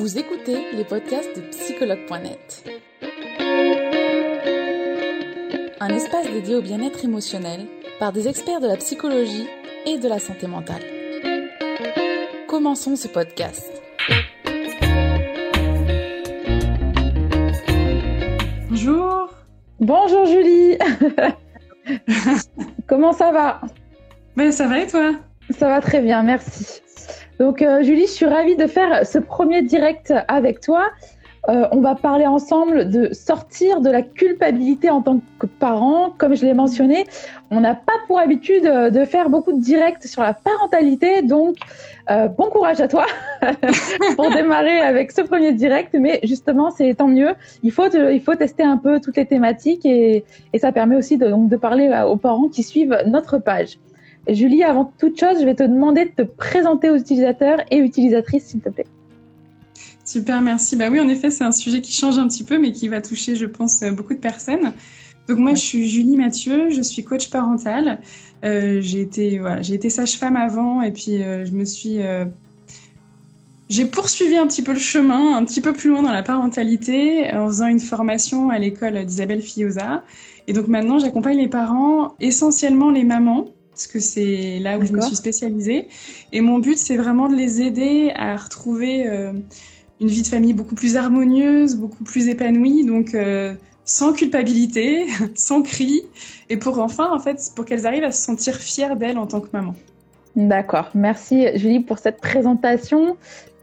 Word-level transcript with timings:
Vous 0.00 0.16
écoutez 0.16 0.56
les 0.72 0.84
podcasts 0.84 1.36
de 1.36 1.42
psychologue.net. 1.50 2.64
Un 5.78 5.88
espace 5.90 6.26
dédié 6.32 6.54
au 6.54 6.62
bien-être 6.62 7.04
émotionnel 7.04 7.66
par 7.98 8.10
des 8.10 8.26
experts 8.26 8.60
de 8.60 8.66
la 8.66 8.78
psychologie 8.78 9.46
et 9.84 9.98
de 9.98 10.08
la 10.08 10.18
santé 10.18 10.46
mentale. 10.46 10.80
Commençons 12.48 12.96
ce 12.96 13.08
podcast. 13.08 13.70
Bonjour. 18.70 19.34
Bonjour 19.80 20.24
Julie. 20.24 20.78
Comment 22.86 23.12
ça 23.12 23.32
va? 23.32 23.60
Ben 24.34 24.50
ça 24.50 24.66
va 24.66 24.80
et 24.80 24.86
toi? 24.86 25.12
Ça 25.50 25.68
va 25.68 25.82
très 25.82 26.00
bien, 26.00 26.22
merci. 26.22 26.80
Donc 27.40 27.62
euh, 27.62 27.82
Julie, 27.82 28.02
je 28.02 28.12
suis 28.12 28.26
ravie 28.26 28.54
de 28.54 28.66
faire 28.66 29.06
ce 29.06 29.18
premier 29.18 29.62
direct 29.62 30.12
avec 30.28 30.60
toi. 30.60 30.90
Euh, 31.48 31.66
on 31.72 31.80
va 31.80 31.94
parler 31.94 32.26
ensemble 32.26 32.90
de 32.90 33.14
sortir 33.14 33.80
de 33.80 33.88
la 33.88 34.02
culpabilité 34.02 34.90
en 34.90 35.00
tant 35.00 35.22
que 35.38 35.46
parent. 35.46 36.12
Comme 36.18 36.36
je 36.36 36.44
l'ai 36.44 36.52
mentionné, 36.52 37.06
on 37.50 37.60
n'a 37.60 37.74
pas 37.74 37.94
pour 38.06 38.18
habitude 38.18 38.64
de 38.64 39.04
faire 39.06 39.30
beaucoup 39.30 39.54
de 39.54 39.60
directs 39.62 40.02
sur 40.04 40.20
la 40.20 40.34
parentalité. 40.34 41.22
Donc, 41.22 41.56
euh, 42.10 42.28
bon 42.28 42.50
courage 42.50 42.82
à 42.82 42.88
toi 42.88 43.06
pour 44.16 44.30
démarrer 44.30 44.82
avec 44.82 45.10
ce 45.10 45.22
premier 45.22 45.54
direct. 45.54 45.96
Mais 45.98 46.20
justement, 46.24 46.70
c'est 46.70 46.92
tant 46.92 47.08
mieux. 47.08 47.32
Il 47.62 47.72
faut, 47.72 47.88
il 47.88 48.20
faut 48.20 48.34
tester 48.34 48.64
un 48.64 48.76
peu 48.76 49.00
toutes 49.00 49.16
les 49.16 49.24
thématiques 49.24 49.86
et, 49.86 50.24
et 50.52 50.58
ça 50.58 50.72
permet 50.72 50.96
aussi 50.96 51.16
de, 51.16 51.26
donc, 51.26 51.48
de 51.48 51.56
parler 51.56 51.90
aux 52.06 52.18
parents 52.18 52.48
qui 52.48 52.62
suivent 52.62 52.98
notre 53.06 53.38
page. 53.38 53.78
Julie, 54.28 54.62
avant 54.62 54.92
toute 54.98 55.18
chose, 55.18 55.40
je 55.40 55.44
vais 55.44 55.54
te 55.54 55.62
demander 55.62 56.04
de 56.04 56.10
te 56.10 56.22
présenter 56.22 56.90
aux 56.90 56.96
utilisateurs 56.96 57.60
et 57.70 57.78
utilisatrices, 57.78 58.44
s'il 58.44 58.60
te 58.60 58.68
plaît. 58.68 58.86
Super, 60.04 60.40
merci. 60.40 60.76
Bah 60.76 60.88
oui, 60.90 61.00
en 61.00 61.08
effet, 61.08 61.30
c'est 61.30 61.44
un 61.44 61.52
sujet 61.52 61.80
qui 61.80 61.92
change 61.92 62.18
un 62.18 62.28
petit 62.28 62.44
peu, 62.44 62.58
mais 62.58 62.72
qui 62.72 62.88
va 62.88 63.00
toucher, 63.00 63.36
je 63.36 63.46
pense, 63.46 63.82
beaucoup 63.84 64.14
de 64.14 64.18
personnes. 64.18 64.72
Donc 65.28 65.38
moi, 65.38 65.54
je 65.54 65.60
suis 65.60 65.88
Julie 65.88 66.16
Mathieu, 66.16 66.70
je 66.70 66.82
suis 66.82 67.04
coach 67.04 67.30
parental. 67.30 68.00
Euh, 68.44 68.80
j'ai 68.80 69.00
été, 69.00 69.38
voilà, 69.38 69.62
j'ai 69.62 69.74
été 69.74 69.90
sage-femme 69.90 70.36
avant, 70.36 70.82
et 70.82 70.90
puis 70.90 71.22
euh, 71.22 71.44
je 71.44 71.52
me 71.52 71.64
suis, 71.64 72.02
euh, 72.02 72.24
j'ai 73.68 73.84
poursuivi 73.84 74.36
un 74.36 74.48
petit 74.48 74.62
peu 74.62 74.72
le 74.72 74.80
chemin, 74.80 75.36
un 75.36 75.44
petit 75.44 75.60
peu 75.60 75.72
plus 75.72 75.90
loin 75.90 76.02
dans 76.02 76.10
la 76.10 76.24
parentalité, 76.24 77.32
en 77.32 77.46
faisant 77.46 77.68
une 77.68 77.78
formation 77.78 78.50
à 78.50 78.58
l'école 78.58 79.04
d'Isabelle 79.04 79.42
Fioza. 79.42 80.02
Et 80.48 80.52
donc 80.52 80.66
maintenant, 80.66 80.98
j'accompagne 80.98 81.38
les 81.38 81.48
parents, 81.48 82.14
essentiellement 82.18 82.90
les 82.90 83.04
mamans, 83.04 83.46
parce 83.70 83.86
que 83.86 83.98
c'est 83.98 84.58
là 84.58 84.78
où 84.78 84.84
je 84.84 84.92
me 84.92 85.00
suis 85.00 85.16
spécialisée. 85.16 85.88
Et 86.32 86.40
mon 86.40 86.58
but, 86.58 86.76
c'est 86.76 86.96
vraiment 86.96 87.28
de 87.28 87.34
les 87.34 87.62
aider 87.62 88.12
à 88.14 88.36
retrouver 88.36 89.08
euh, 89.08 89.32
une 90.00 90.08
vie 90.08 90.22
de 90.22 90.26
famille 90.26 90.52
beaucoup 90.52 90.74
plus 90.74 90.96
harmonieuse, 90.96 91.76
beaucoup 91.76 92.04
plus 92.04 92.28
épanouie, 92.28 92.84
donc 92.84 93.14
euh, 93.14 93.54
sans 93.84 94.12
culpabilité, 94.12 95.06
sans 95.34 95.62
cri, 95.62 96.02
et 96.48 96.56
pour 96.56 96.78
enfin, 96.78 97.10
en 97.12 97.18
fait, 97.18 97.40
pour 97.54 97.64
qu'elles 97.64 97.86
arrivent 97.86 98.04
à 98.04 98.12
se 98.12 98.22
sentir 98.22 98.56
fières 98.56 98.96
d'elles 98.96 99.18
en 99.18 99.26
tant 99.26 99.40
que 99.40 99.48
maman. 99.52 99.74
D'accord, 100.36 100.90
merci 100.94 101.46
Julie 101.56 101.80
pour 101.80 101.98
cette 101.98 102.20
présentation. 102.20 103.16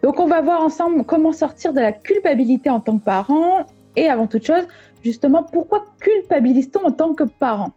Donc 0.04 0.20
on 0.20 0.28
va 0.28 0.42
voir 0.42 0.62
ensemble 0.62 1.04
comment 1.06 1.32
sortir 1.32 1.74
de 1.74 1.80
la 1.80 1.92
culpabilité 1.92 2.70
en 2.70 2.80
tant 2.80 2.98
que 3.00 3.04
parent, 3.04 3.66
et 3.96 4.08
avant 4.08 4.28
toute 4.28 4.46
chose, 4.46 4.68
justement, 5.04 5.44
pourquoi 5.44 5.86
culpabilise-t-on 6.00 6.86
en 6.86 6.92
tant 6.92 7.14
que 7.14 7.24
parent? 7.24 7.72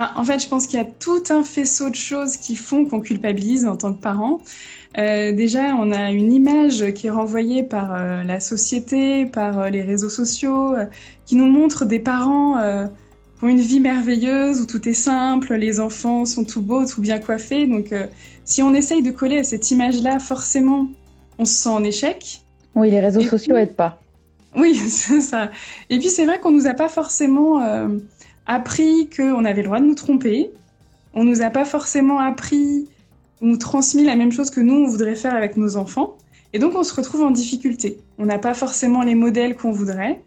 En 0.00 0.24
fait, 0.24 0.40
je 0.40 0.48
pense 0.48 0.66
qu'il 0.66 0.78
y 0.78 0.82
a 0.82 0.86
tout 0.86 1.22
un 1.30 1.44
faisceau 1.44 1.88
de 1.88 1.94
choses 1.94 2.36
qui 2.36 2.56
font 2.56 2.84
qu'on 2.84 3.00
culpabilise 3.00 3.64
en 3.66 3.76
tant 3.76 3.94
que 3.94 4.00
parent. 4.00 4.40
Euh, 4.96 5.32
déjà, 5.32 5.74
on 5.74 5.90
a 5.92 6.10
une 6.10 6.32
image 6.32 6.92
qui 6.92 7.08
est 7.08 7.10
renvoyée 7.10 7.62
par 7.64 7.94
euh, 7.94 8.22
la 8.22 8.38
société, 8.40 9.26
par 9.26 9.58
euh, 9.58 9.70
les 9.70 9.82
réseaux 9.82 10.08
sociaux, 10.08 10.74
qui 11.26 11.36
nous 11.36 11.46
montre 11.46 11.84
des 11.84 11.98
parents 11.98 12.54
qui 13.38 13.44
ont 13.44 13.48
une 13.48 13.60
vie 13.60 13.80
merveilleuse 13.80 14.60
où 14.60 14.66
tout 14.66 14.88
est 14.88 14.94
simple, 14.94 15.54
les 15.54 15.80
enfants 15.80 16.24
sont 16.24 16.44
tout 16.44 16.62
beaux, 16.62 16.86
tout 16.86 17.00
bien 17.00 17.18
coiffés. 17.18 17.66
Donc, 17.66 17.92
si 18.44 18.62
on 18.62 18.74
essaye 18.74 19.02
de 19.02 19.10
coller 19.10 19.38
à 19.38 19.44
cette 19.44 19.70
image-là, 19.70 20.18
forcément, 20.18 20.88
on 21.38 21.44
se 21.44 21.54
sent 21.54 21.68
en 21.68 21.82
échec. 21.82 22.42
Oui, 22.74 22.90
les 22.90 23.00
réseaux 23.00 23.20
Et 23.20 23.26
sociaux 23.26 23.54
n'aident 23.54 23.74
pas. 23.74 24.00
Oui, 24.56 24.74
c'est 24.88 25.20
ça. 25.20 25.50
Et 25.90 25.98
puis, 25.98 26.08
c'est 26.08 26.26
vrai 26.26 26.38
qu'on 26.38 26.52
nous 26.52 26.66
a 26.66 26.74
pas 26.74 26.88
forcément 26.88 27.60
appris 28.46 29.08
qu'on 29.08 29.44
avait 29.44 29.62
le 29.62 29.68
droit 29.68 29.80
de 29.80 29.86
nous 29.86 29.94
tromper. 29.94 30.50
On 31.14 31.24
nous 31.24 31.42
a 31.42 31.50
pas 31.50 31.64
forcément 31.64 32.18
appris 32.18 32.88
ou 33.40 33.56
transmis 33.56 34.04
la 34.04 34.16
même 34.16 34.32
chose 34.32 34.50
que 34.50 34.60
nous, 34.60 34.74
on 34.74 34.86
voudrait 34.86 35.16
faire 35.16 35.34
avec 35.34 35.56
nos 35.56 35.76
enfants. 35.76 36.16
Et 36.52 36.58
donc, 36.58 36.74
on 36.76 36.82
se 36.82 36.94
retrouve 36.94 37.22
en 37.22 37.30
difficulté. 37.30 37.98
On 38.18 38.26
n'a 38.26 38.38
pas 38.38 38.54
forcément 38.54 39.02
les 39.02 39.14
modèles 39.14 39.56
qu'on 39.56 39.72
voudrait. 39.72 40.22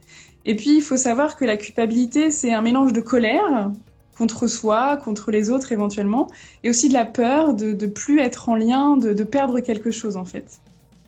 Et 0.45 0.56
puis, 0.56 0.77
il 0.77 0.81
faut 0.81 0.97
savoir 0.97 1.38
que 1.38 1.45
la 1.45 1.57
culpabilité, 1.57 2.31
c'est 2.31 2.53
un 2.53 2.61
mélange 2.61 2.94
de 2.94 3.01
colère 3.01 3.72
contre 4.17 4.47
soi, 4.47 4.97
contre 4.97 5.31
les 5.31 5.50
autres 5.50 5.72
éventuellement, 5.72 6.27
et 6.63 6.69
aussi 6.69 6.89
de 6.89 6.94
la 6.94 7.06
peur 7.06 7.53
de 7.53 7.73
ne 7.73 7.88
plus 7.88 8.19
être 8.19 8.50
en 8.50 8.56
lien, 8.56 8.97
de, 8.97 9.13
de 9.13 9.23
perdre 9.23 9.59
quelque 9.59 9.91
chose 9.91 10.17
en 10.17 10.25
fait. 10.25 10.59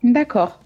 D'accord. 0.03 0.59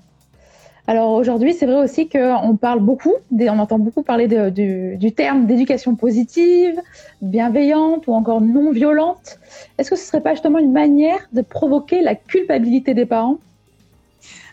Alors 0.86 1.12
aujourd'hui, 1.14 1.54
c'est 1.54 1.66
vrai 1.66 1.82
aussi 1.82 2.10
qu'on 2.10 2.58
parle 2.58 2.82
beaucoup, 2.82 3.14
on 3.32 3.60
entend 3.60 3.80
beaucoup 3.80 4.04
parler 4.04 4.28
du, 4.28 5.12
terme 5.14 5.46
d'éducation 5.46 5.96
positive, 5.96 6.76
bienveillante 7.22 8.08
ou 8.08 8.14
encore 8.14 8.42
non 8.42 8.72
violente. 8.72 9.40
Est-ce 9.78 9.92
que 9.92 9.96
ce 9.96 10.02
ne 10.02 10.08
serait 10.08 10.22
pas 10.22 10.34
justement 10.34 10.60
une 10.60 10.74
manière 10.74 11.20
de 11.32 11.42
provoquer 11.42 12.02
la 12.02 12.16
culpabilité 12.16 12.94
des 12.94 13.06
parents? 13.06 13.40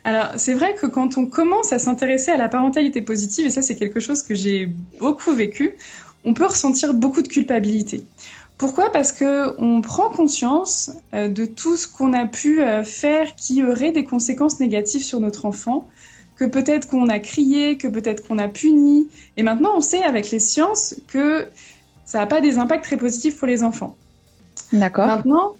Alors, 0.04 0.28
c'est 0.36 0.54
vrai 0.54 0.74
que 0.74 0.86
quand 0.86 1.18
on 1.18 1.26
commence 1.26 1.72
à 1.72 1.80
s'intéresser 1.80 2.30
à 2.30 2.36
la 2.36 2.48
parentalité 2.48 3.02
positive, 3.02 3.46
et 3.46 3.50
ça 3.50 3.60
c'est 3.60 3.76
quelque 3.76 3.98
chose 3.98 4.22
que 4.22 4.34
j'ai 4.36 4.70
beaucoup 5.00 5.32
vécu, 5.32 5.74
on 6.24 6.32
peut 6.32 6.46
ressentir 6.46 6.94
beaucoup 6.94 7.22
de 7.22 7.28
culpabilité. 7.28 8.04
Pourquoi? 8.56 8.92
Parce 8.92 9.10
que 9.10 9.60
on 9.60 9.80
prend 9.80 10.10
conscience 10.10 10.92
de 11.12 11.44
tout 11.44 11.76
ce 11.76 11.88
qu'on 11.88 12.12
a 12.12 12.26
pu 12.26 12.60
faire 12.84 13.34
qui 13.34 13.64
aurait 13.64 13.90
des 13.90 14.04
conséquences 14.04 14.60
négatives 14.60 15.02
sur 15.02 15.18
notre 15.18 15.46
enfant, 15.46 15.88
que 16.40 16.46
peut-être 16.46 16.88
qu'on 16.88 17.08
a 17.10 17.18
crié, 17.18 17.76
que 17.76 17.86
peut-être 17.86 18.26
qu'on 18.26 18.38
a 18.38 18.48
puni. 18.48 19.08
Et 19.36 19.42
maintenant, 19.42 19.72
on 19.76 19.82
sait 19.82 20.02
avec 20.02 20.30
les 20.30 20.38
sciences 20.38 20.94
que 21.06 21.46
ça 22.06 22.18
n'a 22.18 22.26
pas 22.26 22.40
des 22.40 22.56
impacts 22.56 22.82
très 22.82 22.96
positifs 22.96 23.36
pour 23.38 23.46
les 23.46 23.62
enfants. 23.62 23.94
D'accord. 24.72 25.06
Maintenant, 25.06 25.52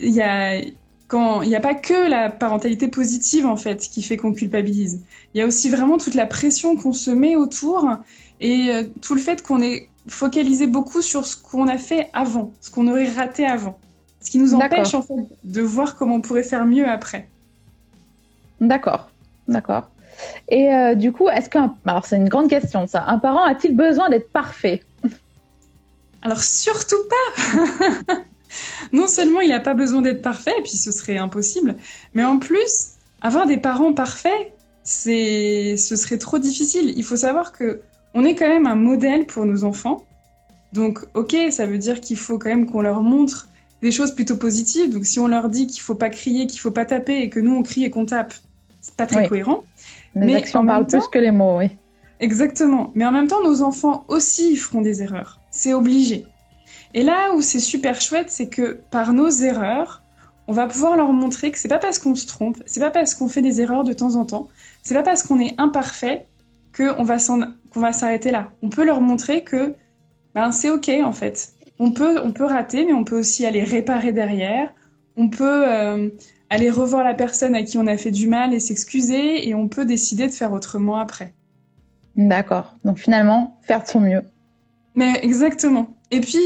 il 0.00 0.08
y 0.08 0.22
a 0.22 0.58
quand 1.06 1.42
il 1.42 1.50
n'y 1.50 1.54
a 1.54 1.60
pas 1.60 1.74
que 1.74 2.08
la 2.08 2.30
parentalité 2.30 2.88
positive 2.88 3.44
en 3.44 3.58
fait 3.58 3.76
qui 3.76 4.02
fait 4.02 4.16
qu'on 4.16 4.32
culpabilise. 4.32 5.02
Il 5.34 5.38
y 5.38 5.42
a 5.42 5.46
aussi 5.46 5.68
vraiment 5.68 5.98
toute 5.98 6.14
la 6.14 6.24
pression 6.24 6.76
qu'on 6.76 6.94
se 6.94 7.10
met 7.10 7.36
autour 7.36 7.86
et 8.40 8.70
euh, 8.70 8.84
tout 9.02 9.14
le 9.14 9.20
fait 9.20 9.42
qu'on 9.42 9.60
est 9.60 9.90
focalisé 10.08 10.66
beaucoup 10.66 11.02
sur 11.02 11.26
ce 11.26 11.36
qu'on 11.36 11.68
a 11.68 11.76
fait 11.76 12.08
avant, 12.14 12.52
ce 12.62 12.70
qu'on 12.70 12.88
aurait 12.88 13.10
raté 13.10 13.44
avant, 13.44 13.78
ce 14.22 14.30
qui 14.30 14.38
nous 14.38 14.54
empêche 14.54 14.94
en 14.94 15.02
fait 15.02 15.26
de 15.44 15.60
voir 15.60 15.96
comment 15.96 16.14
on 16.14 16.20
pourrait 16.22 16.42
faire 16.42 16.64
mieux 16.64 16.88
après. 16.88 17.28
D'accord, 18.62 19.10
d'accord. 19.46 19.91
Et 20.48 20.72
euh, 20.72 20.94
du 20.94 21.12
coup, 21.12 21.28
est-ce 21.28 21.48
qu'un. 21.48 21.74
Alors, 21.86 22.06
c'est 22.06 22.16
une 22.16 22.28
grande 22.28 22.48
question, 22.48 22.86
ça. 22.86 23.04
Un 23.06 23.18
parent 23.18 23.44
a-t-il 23.44 23.76
besoin 23.76 24.08
d'être 24.08 24.30
parfait? 24.30 24.82
Alors, 26.22 26.42
surtout 26.42 26.96
pas 27.08 28.14
Non 28.92 29.06
seulement 29.06 29.40
il 29.40 29.48
n'a 29.48 29.60
pas 29.60 29.74
besoin 29.74 30.02
d'être 30.02 30.22
parfait, 30.22 30.52
et 30.58 30.62
puis 30.62 30.72
ce 30.72 30.92
serait 30.92 31.16
impossible, 31.16 31.76
mais 32.14 32.24
en 32.24 32.38
plus, 32.38 32.92
avoir 33.22 33.46
des 33.46 33.56
parents 33.56 33.92
parfaits, 33.94 34.52
c'est, 34.82 35.76
ce 35.76 35.96
serait 35.96 36.18
trop 36.18 36.38
difficile. 36.38 36.92
Il 36.96 37.04
faut 37.04 37.16
savoir 37.16 37.52
que 37.52 37.80
on 38.14 38.24
est 38.24 38.34
quand 38.34 38.48
même 38.48 38.66
un 38.66 38.74
modèle 38.74 39.26
pour 39.26 39.46
nos 39.46 39.64
enfants. 39.64 40.04
Donc, 40.72 40.98
ok, 41.14 41.34
ça 41.50 41.66
veut 41.66 41.78
dire 41.78 42.00
qu'il 42.00 42.18
faut 42.18 42.38
quand 42.38 42.50
même 42.50 42.66
qu'on 42.66 42.82
leur 42.82 43.02
montre 43.02 43.48
des 43.80 43.90
choses 43.90 44.14
plutôt 44.14 44.36
positives. 44.36 44.92
Donc, 44.92 45.06
si 45.06 45.18
on 45.18 45.28
leur 45.28 45.48
dit 45.48 45.66
qu'il 45.66 45.80
faut 45.80 45.94
pas 45.94 46.10
crier, 46.10 46.46
qu'il 46.46 46.60
faut 46.60 46.70
pas 46.70 46.84
taper, 46.84 47.22
et 47.22 47.30
que 47.30 47.40
nous 47.40 47.54
on 47.54 47.62
crie 47.62 47.84
et 47.84 47.90
qu'on 47.90 48.06
tape, 48.06 48.34
c'est 48.82 48.96
pas 48.96 49.06
très 49.06 49.22
oui. 49.22 49.28
cohérent. 49.28 49.64
Les 50.14 50.26
mais 50.26 50.34
actions 50.34 50.66
parlent 50.66 50.86
temps, 50.86 50.98
plus 50.98 51.08
que 51.08 51.18
les 51.18 51.30
mots, 51.30 51.56
oui. 51.58 51.70
Exactement. 52.20 52.92
Mais 52.94 53.06
en 53.06 53.12
même 53.12 53.28
temps, 53.28 53.42
nos 53.42 53.62
enfants 53.62 54.04
aussi 54.08 54.56
feront 54.56 54.82
des 54.82 55.02
erreurs. 55.02 55.40
C'est 55.50 55.72
obligé. 55.72 56.26
Et 56.92 57.02
là 57.02 57.32
où 57.34 57.40
c'est 57.40 57.60
super 57.60 58.00
chouette, 58.00 58.30
c'est 58.30 58.48
que 58.48 58.80
par 58.90 59.14
nos 59.14 59.30
erreurs, 59.30 60.02
on 60.46 60.52
va 60.52 60.66
pouvoir 60.66 60.96
leur 60.96 61.12
montrer 61.12 61.50
que 61.50 61.58
c'est 61.58 61.68
pas 61.68 61.78
parce 61.78 61.98
qu'on 61.98 62.14
se 62.14 62.26
trompe, 62.26 62.58
c'est 62.66 62.80
pas 62.80 62.90
parce 62.90 63.14
qu'on 63.14 63.28
fait 63.28 63.40
des 63.40 63.60
erreurs 63.60 63.84
de 63.84 63.92
temps 63.92 64.16
en 64.16 64.26
temps, 64.26 64.48
c'est 64.82 64.94
pas 64.94 65.02
parce 65.02 65.22
qu'on 65.22 65.40
est 65.40 65.54
imparfait 65.58 66.26
qu'on 66.76 67.02
va 67.02 67.16
qu'on 67.18 67.80
va 67.80 67.92
s'arrêter 67.92 68.30
là. 68.30 68.50
On 68.62 68.68
peut 68.68 68.84
leur 68.84 69.00
montrer 69.00 69.44
que 69.44 69.74
ben, 70.34 70.52
c'est 70.52 70.70
ok 70.70 70.90
en 71.04 71.12
fait. 71.12 71.52
On 71.78 71.92
peut, 71.92 72.20
on 72.22 72.32
peut 72.32 72.44
rater, 72.44 72.84
mais 72.84 72.92
on 72.92 73.04
peut 73.04 73.18
aussi 73.18 73.46
aller 73.46 73.64
réparer 73.64 74.12
derrière. 74.12 74.72
On 75.16 75.28
peut 75.28 75.64
euh, 75.68 76.10
aller 76.52 76.70
revoir 76.70 77.02
la 77.02 77.14
personne 77.14 77.54
à 77.54 77.62
qui 77.62 77.78
on 77.78 77.86
a 77.86 77.96
fait 77.96 78.10
du 78.10 78.28
mal 78.28 78.52
et 78.52 78.60
s'excuser, 78.60 79.48
et 79.48 79.54
on 79.54 79.68
peut 79.68 79.86
décider 79.86 80.26
de 80.26 80.32
faire 80.32 80.52
autrement 80.52 80.98
après. 80.98 81.32
D'accord. 82.14 82.76
Donc 82.84 82.98
finalement, 82.98 83.58
faire 83.62 83.82
de 83.82 83.88
son 83.88 84.00
mieux. 84.00 84.22
Mais 84.94 85.18
exactement. 85.22 85.96
Et 86.10 86.20
puis, 86.20 86.38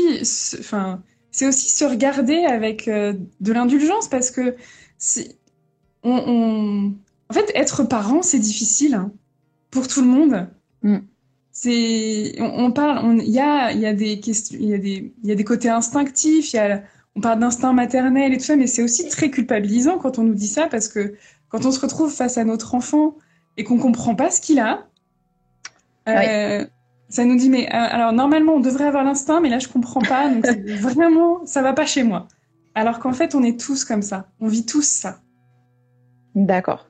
enfin, 0.60 1.02
c'est 1.32 1.48
aussi 1.48 1.70
se 1.70 1.84
regarder 1.84 2.44
avec 2.44 2.86
euh, 2.86 3.14
de 3.40 3.52
l'indulgence 3.52 4.06
parce 4.08 4.30
que 4.30 4.54
si 4.96 5.34
on, 6.04 6.22
on, 6.26 6.94
en 7.28 7.34
fait, 7.34 7.50
être 7.56 7.82
parent, 7.82 8.22
c'est 8.22 8.38
difficile 8.38 8.94
hein, 8.94 9.10
pour 9.72 9.88
tout 9.88 10.02
le 10.02 10.06
monde. 10.06 10.48
Mm. 10.82 10.98
C'est, 11.50 12.36
on, 12.38 12.66
on 12.66 12.70
parle, 12.70 13.22
il 13.22 13.30
y 13.30 13.40
a, 13.40 13.72
il 13.72 13.80
y 13.80 13.86
a 13.86 13.92
des 13.92 14.20
questions, 14.20 14.56
il 14.60 14.68
y 14.68 14.74
a 14.74 14.78
des, 14.78 15.12
il 15.24 15.28
y 15.28 15.32
a 15.32 15.34
des 15.34 15.44
côtés 15.44 15.68
instinctifs, 15.68 16.52
il 16.52 16.56
y 16.56 16.60
a, 16.60 16.84
on 17.16 17.20
parle 17.20 17.38
d'instinct 17.38 17.72
maternel 17.72 18.34
et 18.34 18.36
tout 18.36 18.44
ça, 18.44 18.56
mais 18.56 18.66
c'est 18.66 18.82
aussi 18.82 19.08
très 19.08 19.30
culpabilisant 19.30 19.98
quand 19.98 20.18
on 20.18 20.22
nous 20.22 20.34
dit 20.34 20.46
ça 20.46 20.68
parce 20.68 20.88
que 20.88 21.14
quand 21.48 21.64
on 21.64 21.72
se 21.72 21.80
retrouve 21.80 22.12
face 22.12 22.36
à 22.36 22.44
notre 22.44 22.74
enfant 22.74 23.16
et 23.56 23.64
qu'on 23.64 23.78
comprend 23.78 24.14
pas 24.14 24.30
ce 24.30 24.40
qu'il 24.40 24.58
a, 24.58 24.86
euh, 26.08 26.64
ça 27.08 27.24
nous 27.24 27.36
dit 27.36 27.48
mais 27.48 27.66
euh, 27.66 27.70
alors 27.72 28.12
normalement 28.12 28.54
on 28.54 28.60
devrait 28.60 28.84
avoir 28.84 29.02
l'instinct, 29.02 29.40
mais 29.40 29.48
là 29.48 29.58
je 29.58 29.68
comprends 29.68 30.02
pas, 30.02 30.28
donc 30.28 30.46
vraiment 30.80 31.44
ça 31.46 31.62
va 31.62 31.72
pas 31.72 31.86
chez 31.86 32.02
moi. 32.02 32.28
Alors 32.74 32.98
qu'en 32.98 33.12
fait 33.12 33.34
on 33.34 33.42
est 33.42 33.58
tous 33.58 33.84
comme 33.84 34.02
ça, 34.02 34.28
on 34.40 34.48
vit 34.48 34.66
tous 34.66 34.86
ça. 34.86 35.20
D'accord. 36.34 36.86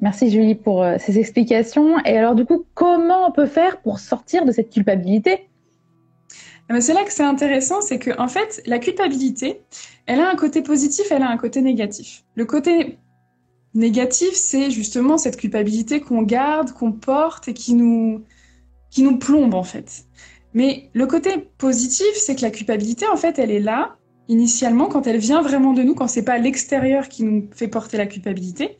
Merci 0.00 0.30
Julie 0.30 0.56
pour 0.56 0.82
euh, 0.82 0.96
ces 0.98 1.18
explications. 1.18 1.98
Et 2.04 2.18
alors 2.18 2.34
du 2.34 2.44
coup, 2.44 2.66
comment 2.74 3.28
on 3.28 3.30
peut 3.30 3.46
faire 3.46 3.80
pour 3.80 4.00
sortir 4.00 4.44
de 4.44 4.50
cette 4.50 4.70
culpabilité? 4.70 5.48
C'est 6.80 6.94
là 6.94 7.04
que 7.04 7.12
c'est 7.12 7.24
intéressant, 7.24 7.80
c'est 7.82 7.98
que 7.98 8.18
en 8.18 8.28
fait 8.28 8.62
la 8.66 8.78
culpabilité, 8.78 9.60
elle 10.06 10.20
a 10.20 10.30
un 10.30 10.34
côté 10.34 10.62
positif, 10.62 11.06
elle 11.10 11.22
a 11.22 11.28
un 11.28 11.36
côté 11.36 11.60
négatif. 11.60 12.24
Le 12.34 12.46
côté 12.46 12.98
négatif, 13.74 14.32
c'est 14.32 14.70
justement 14.70 15.18
cette 15.18 15.36
culpabilité 15.36 16.00
qu'on 16.00 16.22
garde, 16.22 16.72
qu'on 16.72 16.92
porte 16.92 17.48
et 17.48 17.54
qui 17.54 17.74
nous 17.74 18.24
qui 18.90 19.02
nous 19.02 19.18
plombe 19.18 19.54
en 19.54 19.64
fait. 19.64 20.04
Mais 20.54 20.88
le 20.94 21.06
côté 21.06 21.48
positif, 21.58 22.06
c'est 22.14 22.36
que 22.36 22.42
la 22.42 22.50
culpabilité, 22.50 23.06
en 23.08 23.16
fait, 23.16 23.38
elle 23.38 23.50
est 23.50 23.60
là 23.60 23.96
initialement 24.28 24.86
quand 24.86 25.06
elle 25.06 25.18
vient 25.18 25.42
vraiment 25.42 25.72
de 25.72 25.82
nous, 25.82 25.94
quand 25.94 26.06
c'est 26.06 26.24
pas 26.24 26.38
l'extérieur 26.38 27.08
qui 27.08 27.24
nous 27.24 27.48
fait 27.52 27.68
porter 27.68 27.98
la 27.98 28.06
culpabilité. 28.06 28.78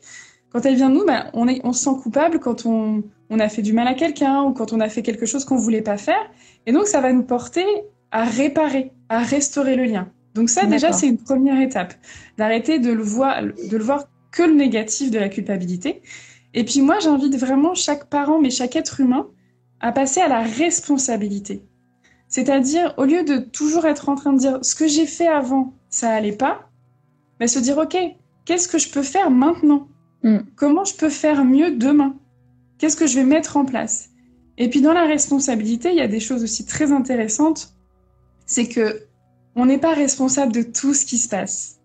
Quand 0.51 0.65
elle 0.65 0.75
vient 0.75 0.89
de 0.89 0.95
nous, 0.95 1.05
ben, 1.05 1.29
on, 1.33 1.47
est, 1.47 1.59
on 1.65 1.73
se 1.73 1.83
sent 1.83 1.97
coupable 2.01 2.39
quand 2.39 2.65
on, 2.65 3.03
on 3.29 3.39
a 3.39 3.49
fait 3.49 3.61
du 3.61 3.73
mal 3.73 3.87
à 3.87 3.93
quelqu'un 3.93 4.43
ou 4.43 4.53
quand 4.53 4.73
on 4.73 4.79
a 4.79 4.89
fait 4.89 5.01
quelque 5.01 5.25
chose 5.25 5.45
qu'on 5.45 5.57
voulait 5.57 5.81
pas 5.81 5.97
faire. 5.97 6.29
Et 6.65 6.71
donc, 6.71 6.87
ça 6.87 7.01
va 7.01 7.11
nous 7.11 7.23
porter 7.23 7.65
à 8.11 8.23
réparer, 8.23 8.91
à 9.09 9.19
restaurer 9.19 9.75
le 9.75 9.85
lien. 9.85 10.09
Donc 10.35 10.49
ça, 10.49 10.65
déjà, 10.65 10.91
c'est 10.91 11.07
une 11.07 11.17
première 11.17 11.59
étape, 11.61 11.93
d'arrêter 12.37 12.79
de 12.79 12.91
le 12.91 13.03
voir, 13.03 13.41
de 13.41 13.77
le 13.77 13.83
voir 13.83 14.05
que 14.31 14.43
le 14.43 14.53
négatif 14.53 15.09
de 15.09 15.17
la 15.17 15.29
culpabilité. 15.29 16.01
Et 16.53 16.65
puis 16.65 16.81
moi, 16.81 16.99
j'invite 16.99 17.37
vraiment 17.37 17.73
chaque 17.73 18.09
parent, 18.09 18.39
mais 18.39 18.49
chaque 18.49 18.75
être 18.75 18.99
humain, 18.99 19.27
à 19.79 19.91
passer 19.91 20.19
à 20.19 20.27
la 20.27 20.41
responsabilité. 20.41 21.63
C'est-à-dire, 22.27 22.93
au 22.97 23.05
lieu 23.05 23.23
de 23.23 23.37
toujours 23.37 23.85
être 23.85 24.09
en 24.09 24.15
train 24.15 24.33
de 24.33 24.39
dire 24.39 24.59
ce 24.61 24.75
que 24.75 24.87
j'ai 24.87 25.05
fait 25.05 25.27
avant, 25.27 25.73
ça 25.89 26.09
allait 26.09 26.35
pas, 26.35 26.69
mais 27.39 27.47
se 27.47 27.59
dire, 27.59 27.77
OK, 27.77 27.97
qu'est-ce 28.45 28.67
que 28.67 28.77
je 28.77 28.89
peux 28.89 29.03
faire 29.03 29.31
maintenant? 29.31 29.87
Mm. 30.23 30.39
Comment 30.55 30.83
je 30.83 30.95
peux 30.95 31.09
faire 31.09 31.45
mieux 31.45 31.71
demain? 31.71 32.15
Qu'est-ce 32.77 32.97
que 32.97 33.07
je 33.07 33.15
vais 33.15 33.23
mettre 33.23 33.57
en 33.57 33.65
place? 33.65 34.09
Et 34.57 34.69
puis 34.69 34.81
dans 34.81 34.93
la 34.93 35.05
responsabilité, 35.05 35.89
il 35.89 35.97
y 35.97 36.01
a 36.01 36.07
des 36.07 36.19
choses 36.19 36.43
aussi 36.43 36.65
très 36.65 36.91
intéressantes. 36.91 37.73
C'est 38.45 38.67
que 38.67 39.03
on 39.55 39.65
n'est 39.65 39.77
pas 39.77 39.93
responsable 39.93 40.51
de 40.51 40.61
tout 40.61 40.93
ce 40.93 41.05
qui 41.05 41.17
se 41.17 41.29
passe. 41.29 41.79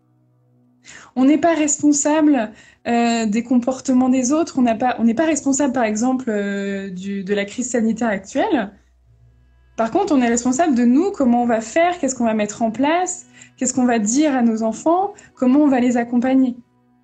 On 1.14 1.24
n'est 1.24 1.38
pas 1.38 1.54
responsable 1.54 2.50
euh, 2.86 3.26
des 3.26 3.42
comportements 3.42 4.08
des 4.08 4.32
autres. 4.32 4.58
On 4.58 4.62
n'est 4.62 5.14
pas 5.14 5.26
responsable, 5.26 5.72
par 5.72 5.84
exemple, 5.84 6.26
euh, 6.28 6.90
de 6.90 7.34
la 7.34 7.44
crise 7.44 7.70
sanitaire 7.70 8.08
actuelle. 8.08 8.72
Par 9.76 9.90
contre, 9.90 10.14
on 10.14 10.20
est 10.20 10.28
responsable 10.28 10.74
de 10.74 10.84
nous, 10.84 11.10
comment 11.10 11.42
on 11.42 11.46
va 11.46 11.60
faire, 11.60 11.98
qu'est-ce 11.98 12.14
qu'on 12.14 12.26
va 12.26 12.34
mettre 12.34 12.62
en 12.62 12.70
place, 12.70 13.26
qu'est-ce 13.56 13.72
qu'on 13.72 13.86
va 13.86 13.98
dire 13.98 14.36
à 14.36 14.42
nos 14.42 14.62
enfants, 14.62 15.14
comment 15.34 15.60
on 15.60 15.68
va 15.68 15.80
les 15.80 15.96
accompagner. 15.96 16.54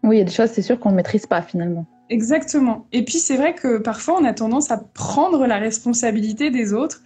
Oui, 0.03 0.17
il 0.17 0.19
y 0.19 0.23
a 0.23 0.25
des 0.25 0.31
choses, 0.31 0.51
c'est 0.51 0.63
sûr, 0.63 0.79
qu'on 0.79 0.91
ne 0.91 0.97
maîtrise 0.97 1.27
pas 1.27 1.41
finalement. 1.41 1.87
Exactement. 2.09 2.87
Et 2.93 3.05
puis 3.05 3.19
c'est 3.19 3.37
vrai 3.37 3.55
que 3.55 3.79
parfois 3.79 4.19
on 4.21 4.25
a 4.25 4.33
tendance 4.33 4.71
à 4.71 4.79
prendre 4.79 5.47
la 5.47 5.59
responsabilité 5.59 6.51
des 6.51 6.73
autres. 6.73 7.03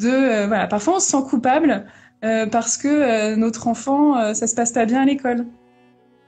De 0.00 0.08
euh, 0.08 0.46
voilà, 0.46 0.66
parfois 0.66 0.96
on 0.96 1.00
se 1.00 1.10
sent 1.10 1.22
coupable 1.28 1.86
euh, 2.24 2.46
parce 2.46 2.76
que 2.76 2.88
euh, 2.88 3.36
notre 3.36 3.68
enfant 3.68 4.34
ça 4.34 4.46
se 4.46 4.54
passe 4.54 4.72
pas 4.72 4.86
bien 4.86 5.02
à 5.02 5.04
l'école, 5.04 5.46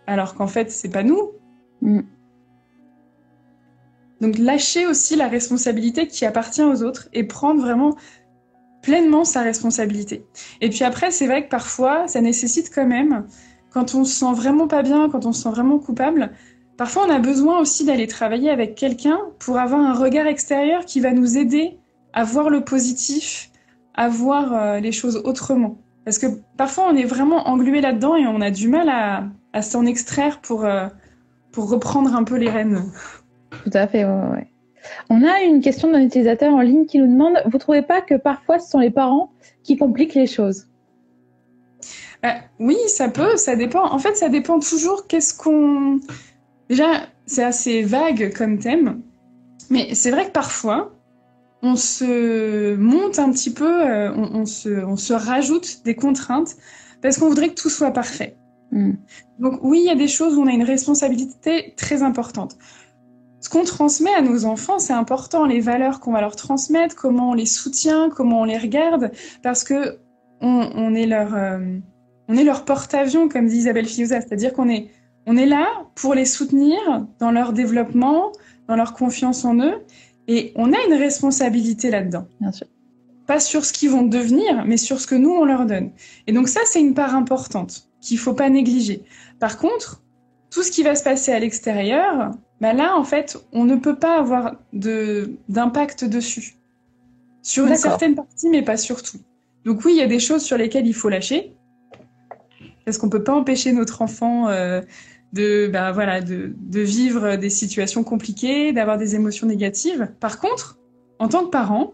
alors 0.07 0.35
qu'en 0.35 0.47
fait 0.47 0.71
c'est 0.71 0.91
pas 0.91 1.03
nous. 1.03 1.33
Mm. 1.81 2.01
Donc 4.21 4.39
lâcher 4.39 4.87
aussi 4.87 5.17
la 5.17 5.27
responsabilité 5.27 6.07
qui 6.07 6.25
appartient 6.25 6.63
aux 6.63 6.85
autres 6.85 7.09
et 7.13 7.25
prendre 7.25 7.61
vraiment 7.61 7.97
pleinement 8.83 9.25
sa 9.25 9.43
responsabilité. 9.43 10.25
Et 10.61 10.71
puis 10.71 10.85
après 10.85 11.11
c'est 11.11 11.27
vrai 11.27 11.45
que 11.45 11.49
parfois 11.49 12.07
ça 12.07 12.21
nécessite 12.21 12.71
quand 12.73 12.87
même 12.87 13.27
quand 13.73 13.95
on 13.95 14.05
se 14.05 14.15
sent 14.15 14.33
vraiment 14.35 14.69
pas 14.69 14.83
bien, 14.83 15.09
quand 15.09 15.27
on 15.27 15.33
se 15.33 15.43
sent 15.43 15.51
vraiment 15.51 15.79
coupable, 15.79 16.31
parfois 16.77 17.07
on 17.07 17.11
a 17.11 17.19
besoin 17.19 17.61
aussi 17.61 17.85
d'aller 17.85 18.07
travailler 18.07 18.51
avec 18.51 18.75
quelqu'un 18.75 19.19
pour 19.39 19.59
avoir 19.59 19.81
un 19.81 19.95
regard 19.95 20.27
extérieur 20.27 20.85
qui 20.85 21.01
va 21.01 21.13
nous 21.13 21.37
aider 21.39 21.79
à 22.13 22.25
voir 22.25 22.51
le 22.51 22.63
positif, 22.63 23.51
à 23.95 24.09
voir 24.09 24.53
euh, 24.53 24.81
les 24.81 24.93
choses 24.93 25.23
autrement. 25.25 25.79
Parce 26.05 26.19
que 26.19 26.27
parfois 26.57 26.89
on 26.91 26.97
est 26.97 27.05
vraiment 27.05 27.49
englué 27.49 27.81
là-dedans 27.81 28.17
et 28.17 28.27
on 28.27 28.41
a 28.41 28.51
du 28.51 28.69
mal 28.69 28.89
à, 28.89 29.25
à 29.53 29.63
s'en 29.63 29.87
extraire 29.87 30.41
pour, 30.41 30.65
euh, 30.65 30.89
pour 31.53 31.71
reprendre 31.71 32.15
un 32.15 32.25
peu 32.25 32.37
les 32.37 32.51
rênes. 32.51 32.91
Tout 33.65 33.71
à 33.75 33.87
fait, 33.87 34.05
ouais. 34.05 34.49
On 35.11 35.23
a 35.23 35.43
une 35.43 35.61
question 35.61 35.91
d'un 35.91 36.03
utilisateur 36.03 36.53
en 36.53 36.61
ligne 36.61 36.87
qui 36.87 36.99
nous 36.99 37.07
demande 37.07 37.35
Vous 37.51 37.59
trouvez 37.59 37.83
pas 37.83 38.01
que 38.01 38.15
parfois 38.15 38.59
ce 38.59 38.69
sont 38.71 38.81
les 38.81 38.91
parents 38.91 39.31
qui 39.63 39.77
compliquent 39.77 40.15
les 40.15 40.27
choses? 40.27 40.67
Euh, 42.25 42.29
oui, 42.61 42.77
ça 42.87 43.09
peut, 43.09 43.37
ça 43.37 43.57
dépend. 43.57 43.85
En 43.85 43.99
fait, 43.99 44.17
ça 44.17 44.29
dépend 44.29 44.59
toujours 44.61 45.07
qu'est-ce 45.07 45.37
qu'on. 45.37 46.01
Déjà, 46.73 47.03
c'est 47.27 47.45
assez 47.45 47.83
vague 47.83 48.33
comme 48.35 48.59
thème, 48.59 49.03
mais 49.69 49.95
c'est 49.95 50.11
vrai 50.11 50.25
que 50.25 50.31
parfois, 50.31 50.95
on 51.61 51.77
se 51.77 52.75
monte 52.77 53.19
un 53.19 53.31
petit 53.31 53.53
peu, 53.53 53.87
euh, 53.87 54.11
on, 54.17 54.41
on 54.41 54.47
se, 54.47 54.71
on 54.83 54.97
se 54.97 55.13
rajoute 55.13 55.83
des 55.85 55.95
contraintes 55.95 56.57
parce 57.03 57.19
qu'on 57.19 57.29
voudrait 57.29 57.51
que 57.51 57.61
tout 57.61 57.69
soit 57.69 57.91
parfait. 57.91 58.39
Mm. 58.71 58.93
Donc 59.39 59.59
oui, 59.63 59.81
il 59.81 59.85
y 59.85 59.91
a 59.91 59.95
des 59.95 60.09
choses 60.09 60.35
où 60.35 60.41
on 60.41 60.47
a 60.47 60.53
une 60.53 60.63
responsabilité 60.63 61.75
très 61.77 62.03
importante. 62.03 62.57
Ce 63.41 63.51
qu'on 63.51 63.65
transmet 63.65 64.15
à 64.15 64.23
nos 64.23 64.47
enfants, 64.47 64.79
c'est 64.79 64.95
important, 64.95 65.45
les 65.45 65.61
valeurs 65.61 66.01
qu'on 66.01 66.13
va 66.13 66.23
leur 66.23 66.37
transmettre, 66.37 66.97
comment 66.97 67.33
on 67.33 67.35
les 67.35 67.45
soutient, 67.45 68.09
comment 68.09 68.41
on 68.41 68.45
les 68.45 68.57
regarde, 68.57 69.13
parce 69.43 69.63
que 69.63 69.99
on, 70.41 70.71
on 70.75 70.95
est 70.95 71.07
leur, 71.07 71.35
euh, 71.35 71.59
on 72.29 72.37
est 72.39 72.45
leur 72.45 72.65
porte-avions, 72.65 73.29
comme 73.29 73.47
dit 73.47 73.59
Isabelle 73.59 73.85
Fioza, 73.85 74.23
c'est-à-dire 74.23 74.55
qu'on 74.55 74.71
est, 74.71 74.89
on 75.27 75.37
est 75.37 75.47
là 75.47 75.67
pour 75.95 76.15
les 76.15 76.25
soutenir 76.25 76.79
dans 77.19 77.31
leur 77.31 77.53
développement, 77.53 78.33
dans 78.69 78.77
leur 78.77 78.93
confiance 78.93 79.45
en 79.45 79.59
eux, 79.61 79.83
et 80.29 80.53
on 80.57 80.73
a 80.73 80.77
une 80.87 80.95
responsabilité 80.95 81.91
là-dedans. 81.91 82.27
Bien 82.41 82.53
sûr. 82.53 82.67
Pas 83.27 83.41
sur 83.41 83.65
ce 83.65 83.73
qu'ils 83.73 83.91
vont 83.91 84.03
devenir, 84.03 84.65
mais 84.67 84.77
sur 84.77 85.01
ce 85.01 85.07
que 85.07 85.15
nous, 85.15 85.31
on 85.31 85.45
leur 85.45 85.67
donne. 85.67 85.91
Et 86.27 86.33
donc 86.33 86.49
ça, 86.49 86.61
c'est 86.65 86.81
une 86.81 86.95
part 86.95 87.15
importante 87.15 87.89
qu'il 88.01 88.19
faut 88.19 88.35
pas 88.35 88.51
négliger. 88.51 89.05
Par 89.39 89.59
contre, 89.59 90.03
tout 90.51 90.63
ce 90.63 90.71
qui 90.71 90.83
va 90.83 90.95
se 90.95 91.05
passer 91.05 91.33
à 91.33 91.39
l'extérieur, 91.39 92.33
bah 92.61 92.73
là, 92.73 92.97
en 92.97 93.05
fait, 93.05 93.39
on 93.53 93.65
ne 93.65 93.77
peut 93.77 93.97
pas 93.97 94.19
avoir 94.19 94.57
de 94.73 95.37
d'impact 95.49 96.05
dessus. 96.05 96.57
Sur 97.43 97.67
une 97.67 97.77
certaine 97.77 98.15
partie, 98.15 98.49
mais 98.49 98.63
pas 98.63 98.77
sur 98.77 99.03
tout. 99.03 99.19
Donc 99.65 99.85
oui, 99.85 99.93
il 99.95 99.99
y 99.99 100.03
a 100.03 100.07
des 100.07 100.21
choses 100.21 100.43
sur 100.43 100.57
lesquelles 100.57 100.87
il 100.87 100.95
faut 100.95 101.09
lâcher, 101.09 101.55
parce 102.85 102.99
qu'on 102.99 103.09
peut 103.09 103.23
pas 103.23 103.35
empêcher 103.35 103.73
notre 103.73 104.03
enfant 104.03 104.49
euh, 104.49 104.81
de, 105.33 105.69
bah, 105.73 105.93
voilà, 105.93 106.21
de, 106.21 106.53
de 106.57 106.81
vivre 106.81 107.37
des 107.37 107.51
situations 107.51 108.05
compliquées, 108.05 108.73
d'avoir 108.73 108.99
des 108.99 109.15
émotions 109.15 109.47
négatives? 109.47 110.09
Par 110.21 110.39
contre, 110.41 110.79
en 111.19 111.29
tant 111.29 111.45
que 111.45 111.51
parent, 111.51 111.93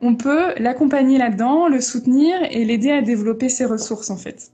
on 0.00 0.14
peut 0.14 0.54
l'accompagner 0.58 1.18
là-dedans, 1.18 1.68
le 1.68 1.80
soutenir 1.80 2.36
et 2.50 2.64
l'aider 2.64 2.90
à 2.90 3.02
développer 3.02 3.48
ses 3.48 3.64
ressources, 3.64 4.10
en 4.10 4.16
fait. 4.16 4.52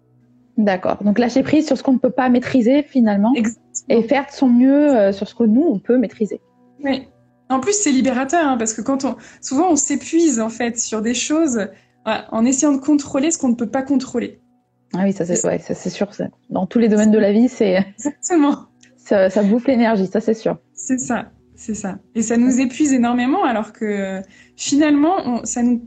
D'accord. 0.59 1.03
Donc 1.03 1.19
lâcher 1.19 1.43
prise 1.43 1.67
sur 1.67 1.77
ce 1.79 1.83
qu'on 1.83 1.95
ne 1.95 1.99
peut 1.99 2.11
pas 2.11 2.29
maîtriser 2.29 2.83
finalement 2.83 3.33
Exactement. 3.35 3.65
et 3.89 4.03
faire 4.03 4.27
de 4.27 4.33
son 4.33 4.49
mieux 4.49 4.95
euh, 4.95 5.13
sur 5.13 5.27
ce 5.27 5.35
que 5.35 5.45
nous, 5.45 5.63
on 5.63 5.79
peut 5.79 5.97
maîtriser. 5.97 6.41
Oui. 6.85 7.09
En 7.49 7.61
plus, 7.61 7.73
c'est 7.73 7.91
libérateur, 7.91 8.47
hein, 8.47 8.57
parce 8.57 8.73
que 8.73 8.81
quand 8.81 9.05
on, 9.05 9.17
souvent, 9.41 9.71
on 9.71 9.77
s'épuise, 9.77 10.41
en 10.41 10.49
fait, 10.49 10.79
sur 10.79 11.03
des 11.03 11.15
choses 11.15 11.69
voilà, 12.05 12.27
en 12.33 12.45
essayant 12.45 12.73
de 12.73 12.81
contrôler 12.81 13.31
ce 13.31 13.39
qu'on 13.39 13.49
ne 13.49 13.55
peut 13.55 13.69
pas 13.69 13.83
contrôler. 13.83 14.41
Ah 14.95 15.05
oui, 15.05 15.13
ça 15.13 15.25
c'est 15.25 15.45
ouais, 15.47 15.59
ça, 15.59 15.75
c'est 15.75 15.91
sûr. 15.91 16.13
ça. 16.15 16.27
Dans 16.51 16.67
tous 16.67 16.79
les 16.79 16.89
domaines 16.89 17.11
de 17.11 17.19
la 17.19 17.33
vie, 17.33 17.49
c'est 17.49 17.75
Exactement. 17.97 18.67
ça, 18.97 19.31
ça 19.31 19.43
bouffe 19.43 19.67
l'énergie, 19.67 20.07
ça 20.07 20.21
c'est 20.21 20.35
sûr. 20.35 20.59
C'est 20.75 20.99
ça, 20.99 21.31
c'est 21.55 21.75
ça. 21.75 21.99
Et 22.15 22.23
ça 22.23 22.37
nous 22.37 22.61
épuise 22.61 22.93
énormément, 22.93 23.45
alors 23.45 23.73
que 23.73 24.21
finalement, 24.57 25.17
on, 25.25 25.45
ça 25.45 25.63
nous, 25.63 25.83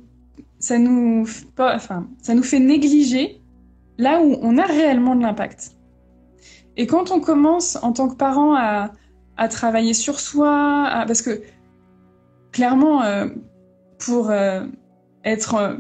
ça 0.60 0.78
nous, 0.80 1.26
f- 1.26 1.46
pas, 1.56 1.76
enfin, 1.76 2.08
ça 2.22 2.34
nous 2.34 2.44
fait 2.44 2.60
négliger 2.60 3.42
là 3.98 4.22
où 4.22 4.38
on 4.42 4.58
a 4.58 4.64
réellement 4.66 5.16
de 5.16 5.22
l'impact. 5.22 5.72
Et 6.78 6.88
quand 6.88 7.12
on 7.12 7.20
commence 7.20 7.78
en 7.84 7.92
tant 7.94 8.10
que 8.10 8.16
parent 8.16 8.56
à, 8.56 8.92
à 9.38 9.48
travailler 9.48 9.94
sur 9.94 10.20
soi, 10.20 10.86
à- 10.88 11.06
parce 11.06 11.22
que 11.22 11.42
clairement, 12.52 13.04
euh, 13.04 13.28
pour 14.06 14.30
euh, 14.30 14.66
être 15.24 15.56
euh, 15.56 15.76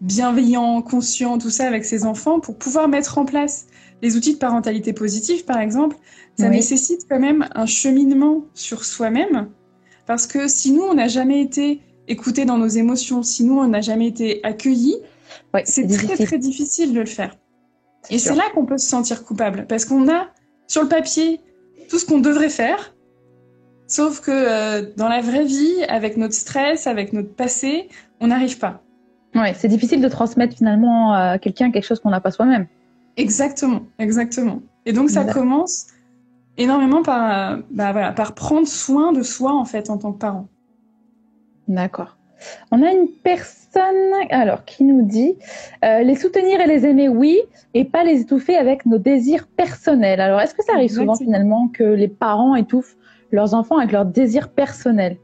bienveillant, 0.00 0.82
conscient, 0.82 1.38
tout 1.38 1.50
ça 1.50 1.66
avec 1.66 1.84
ses 1.84 2.04
enfants, 2.04 2.40
pour 2.40 2.56
pouvoir 2.56 2.88
mettre 2.88 3.18
en 3.18 3.24
place 3.24 3.66
les 4.02 4.16
outils 4.16 4.34
de 4.34 4.38
parentalité 4.38 4.92
positive, 4.92 5.44
par 5.44 5.60
exemple, 5.60 5.96
ça 6.38 6.48
nécessite 6.48 7.06
quand 7.08 7.20
même 7.20 7.46
un 7.54 7.66
cheminement 7.66 8.44
sur 8.54 8.84
soi-même, 8.84 9.50
parce 10.06 10.26
que 10.26 10.48
si 10.48 10.72
nous, 10.72 10.82
on 10.82 10.94
n'a 10.94 11.08
jamais 11.08 11.42
été 11.42 11.82
écouté 12.08 12.46
dans 12.46 12.56
nos 12.56 12.66
émotions, 12.66 13.22
si 13.22 13.44
nous, 13.44 13.58
on 13.58 13.68
n'a 13.68 13.82
jamais 13.82 14.06
été 14.06 14.42
accueillis, 14.42 14.96
c'est 15.64 15.86
très, 15.86 16.16
très 16.16 16.38
difficile 16.38 16.94
de 16.94 17.00
le 17.00 17.06
faire. 17.06 17.36
Et 18.08 18.18
c'est 18.18 18.34
là 18.34 18.44
qu'on 18.54 18.64
peut 18.64 18.78
se 18.78 18.88
sentir 18.88 19.22
coupable, 19.24 19.66
parce 19.68 19.84
qu'on 19.84 20.08
a 20.08 20.28
sur 20.66 20.82
le 20.82 20.88
papier 20.88 21.40
tout 21.90 21.98
ce 21.98 22.06
qu'on 22.06 22.20
devrait 22.20 22.48
faire, 22.48 22.94
sauf 23.86 24.20
que 24.20 24.30
euh, 24.30 24.90
dans 24.96 25.08
la 25.08 25.20
vraie 25.20 25.44
vie, 25.44 25.82
avec 25.88 26.16
notre 26.16 26.34
stress, 26.34 26.86
avec 26.86 27.12
notre 27.12 27.34
passé, 27.34 27.88
on 28.20 28.28
n'arrive 28.28 28.58
pas. 28.58 28.82
Ouais, 29.34 29.54
c'est 29.54 29.68
difficile 29.68 30.00
de 30.00 30.08
transmettre 30.08 30.56
finalement 30.56 31.12
à 31.12 31.38
quelqu'un 31.38 31.70
quelque 31.70 31.84
chose 31.84 32.00
qu'on 32.00 32.10
n'a 32.10 32.20
pas 32.20 32.30
soi-même. 32.30 32.66
Exactement, 33.16 33.82
exactement. 33.98 34.60
Et 34.86 34.92
donc 34.92 35.10
ça 35.10 35.24
commence 35.24 35.86
énormément 36.56 37.02
par, 37.02 37.58
bah, 37.70 37.92
voilà, 37.92 38.12
par 38.12 38.34
prendre 38.34 38.66
soin 38.66 39.12
de 39.12 39.22
soi 39.22 39.52
en 39.52 39.64
fait 39.64 39.90
en 39.90 39.98
tant 39.98 40.12
que 40.12 40.18
parent. 40.18 40.48
D'accord. 41.68 42.16
On 42.70 42.82
a 42.82 42.90
une 42.90 43.08
personne 43.22 43.94
alors 44.30 44.64
qui 44.64 44.84
nous 44.84 45.02
dit 45.02 45.36
euh, 45.84 46.00
les 46.00 46.16
soutenir 46.16 46.60
et 46.60 46.66
les 46.66 46.86
aimer 46.86 47.08
oui 47.08 47.38
et 47.74 47.84
pas 47.84 48.02
les 48.02 48.22
étouffer 48.22 48.56
avec 48.56 48.86
nos 48.86 48.98
désirs 48.98 49.46
personnels. 49.46 50.20
Alors 50.20 50.40
est-ce 50.40 50.54
que 50.54 50.64
ça 50.64 50.72
arrive 50.74 50.90
souvent 50.90 51.14
finalement 51.14 51.68
que 51.68 51.84
les 51.84 52.08
parents 52.08 52.54
étouffent 52.56 52.96
leurs 53.30 53.54
enfants 53.54 53.76
avec 53.76 53.92
leurs 53.92 54.06
désirs 54.06 54.48
personnels? 54.48 55.18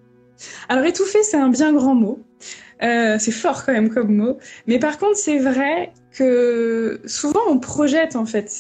Alors 0.69 0.85
étouffer 0.85 1.23
c'est 1.23 1.39
un 1.39 1.49
bien 1.49 1.73
grand 1.73 1.95
mot. 1.95 2.21
Euh, 2.83 3.17
c'est 3.19 3.33
fort 3.33 3.65
quand 3.65 3.73
même 3.73 3.89
comme 3.89 4.15
mot. 4.15 4.39
Mais 4.67 4.79
par 4.79 4.99
contre, 4.99 5.17
c'est 5.17 5.39
vrai 5.39 5.93
que 6.13 7.01
souvent 7.07 7.41
on 7.49 7.59
projette 7.59 8.17
en 8.17 8.27
fait. 8.27 8.51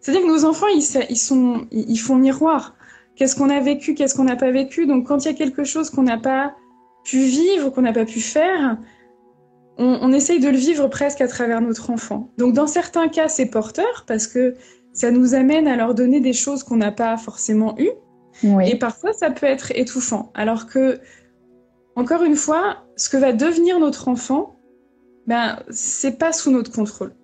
C'est-à-dire 0.00 0.22
que 0.22 0.28
nos 0.28 0.44
enfants, 0.46 0.66
ils, 0.68 0.82
ils, 1.10 1.18
sont, 1.18 1.66
ils 1.70 1.98
font 1.98 2.16
miroir. 2.16 2.74
Qu'est-ce 3.16 3.36
qu'on 3.36 3.50
a 3.50 3.60
vécu, 3.60 3.94
qu'est-ce 3.94 4.14
qu'on 4.14 4.24
n'a 4.24 4.36
pas 4.36 4.50
vécu. 4.50 4.86
Donc 4.86 5.08
quand 5.08 5.24
il 5.24 5.28
y 5.28 5.30
a 5.30 5.34
quelque 5.34 5.64
chose 5.64 5.90
qu'on 5.90 6.04
n'a 6.04 6.18
pas 6.18 6.54
pu 7.04 7.18
vivre, 7.18 7.70
qu'on 7.70 7.82
n'a 7.82 7.92
pas 7.92 8.06
pu 8.06 8.20
faire, 8.20 8.78
on, 9.76 9.98
on, 10.00 10.12
essaye 10.12 10.40
de 10.40 10.48
le 10.48 10.56
vivre 10.56 10.88
presque 10.88 11.20
à 11.20 11.28
travers 11.28 11.60
notre 11.60 11.90
enfant. 11.90 12.30
Donc 12.38 12.54
dans 12.54 12.66
certains 12.66 13.08
cas, 13.08 13.28
c'est 13.28 13.46
porteur 13.46 14.04
parce 14.06 14.26
que 14.26 14.54
ça 14.92 15.10
nous 15.10 15.34
amène 15.34 15.68
à 15.68 15.76
leur 15.76 15.94
donner 15.94 16.20
des 16.20 16.32
choses 16.32 16.62
qu'on 16.62 16.76
n'a 16.76 16.92
pas 16.92 17.16
forcément 17.16 17.74
eues. 17.78 17.92
Et 18.64 18.76
parfois, 18.76 19.12
ça 19.12 19.30
peut 19.30 19.46
être 19.46 19.70
étouffant. 19.74 20.30
Alors 20.34 20.66
que 20.66 20.98
encore 21.94 22.22
une 22.22 22.36
fois, 22.36 22.84
ce 23.00 23.08
que 23.08 23.16
va 23.16 23.32
devenir 23.32 23.80
notre 23.80 24.08
enfant, 24.08 24.56
ben, 25.26 25.58
c'est 25.70 26.18
pas 26.18 26.32
sous 26.32 26.50
notre 26.50 26.70
contrôle. 26.70 27.14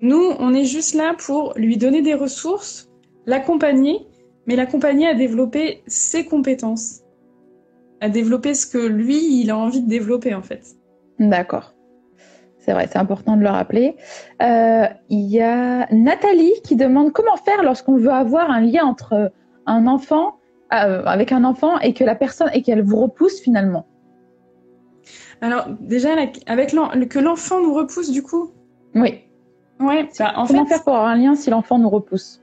Nous, 0.00 0.30
on 0.38 0.54
est 0.54 0.64
juste 0.64 0.94
là 0.94 1.14
pour 1.14 1.52
lui 1.56 1.76
donner 1.76 2.00
des 2.00 2.14
ressources, 2.14 2.88
l'accompagner, 3.26 4.06
mais 4.46 4.56
l'accompagner 4.56 5.06
à 5.06 5.14
développer 5.14 5.82
ses 5.86 6.24
compétences, 6.24 7.02
à 8.00 8.08
développer 8.08 8.54
ce 8.54 8.66
que 8.66 8.78
lui, 8.78 9.42
il 9.42 9.50
a 9.50 9.58
envie 9.58 9.82
de 9.82 9.88
développer 9.88 10.34
en 10.34 10.40
fait. 10.40 10.62
D'accord. 11.18 11.74
C'est 12.58 12.72
vrai, 12.72 12.88
c'est 12.90 12.98
important 12.98 13.36
de 13.36 13.42
le 13.42 13.50
rappeler. 13.50 13.94
Euh, 14.40 14.86
il 15.10 15.26
y 15.26 15.42
a 15.42 15.86
Nathalie 15.92 16.54
qui 16.64 16.76
demande 16.76 17.12
comment 17.12 17.36
faire 17.36 17.62
lorsqu'on 17.62 17.98
veut 17.98 18.10
avoir 18.10 18.50
un 18.50 18.62
lien 18.62 18.86
entre 18.86 19.30
un 19.66 19.86
enfant, 19.86 20.38
euh, 20.72 21.04
avec 21.04 21.30
un 21.30 21.44
enfant 21.44 21.78
et 21.80 21.92
que 21.92 22.04
la 22.04 22.14
personne 22.14 22.48
et 22.54 22.62
qu'elle 22.62 22.82
vous 22.82 22.96
repousse 22.96 23.38
finalement. 23.38 23.86
Alors 25.40 25.66
déjà, 25.80 26.14
avec 26.46 26.70
que 27.08 27.18
l'enfant 27.18 27.60
nous 27.60 27.74
repousse 27.74 28.10
du 28.10 28.22
coup 28.22 28.50
Oui. 28.94 29.20
Ouais, 29.80 30.08
bah, 30.18 30.32
en 30.36 30.46
Comment 30.46 30.66
faire 30.66 30.82
pour 30.82 30.94
avoir 30.94 31.08
un 31.08 31.16
lien 31.16 31.34
si 31.34 31.50
l'enfant 31.50 31.78
nous 31.78 31.90
repousse 31.90 32.40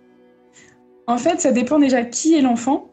En 1.07 1.17
fait, 1.17 1.41
ça 1.41 1.51
dépend 1.51 1.79
déjà 1.79 2.03
qui 2.03 2.35
est 2.35 2.41
l'enfant. 2.41 2.89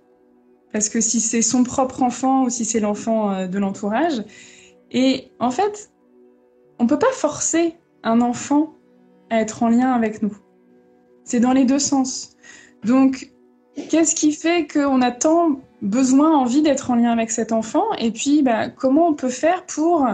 Parce 0.72 0.88
que 0.88 1.00
si 1.00 1.20
c'est 1.20 1.42
son 1.42 1.64
propre 1.64 2.02
enfant 2.02 2.44
ou 2.44 2.50
si 2.50 2.64
c'est 2.64 2.80
l'enfant 2.80 3.32
euh, 3.32 3.46
de 3.48 3.58
l'entourage. 3.58 4.22
Et 4.92 5.30
en 5.40 5.50
fait, 5.50 5.90
on 6.78 6.86
peut 6.86 6.98
pas 6.98 7.12
forcer 7.12 7.76
un 8.02 8.20
enfant 8.20 8.74
à 9.30 9.40
être 9.40 9.62
en 9.62 9.68
lien 9.68 9.92
avec 9.92 10.22
nous. 10.22 10.36
C'est 11.24 11.40
dans 11.40 11.52
les 11.52 11.64
deux 11.64 11.78
sens. 11.78 12.36
Donc, 12.84 13.30
qu'est-ce 13.88 14.14
qui 14.14 14.32
fait 14.32 14.66
qu'on 14.66 15.02
a 15.02 15.10
tant 15.10 15.60
besoin, 15.82 16.36
envie 16.36 16.62
d'être 16.62 16.90
en 16.90 16.94
lien 16.94 17.12
avec 17.12 17.30
cet 17.30 17.52
enfant, 17.52 17.84
et 17.98 18.10
puis 18.10 18.42
bah, 18.42 18.68
comment 18.68 19.08
on 19.08 19.14
peut 19.14 19.30
faire 19.30 19.64
pour 19.66 20.06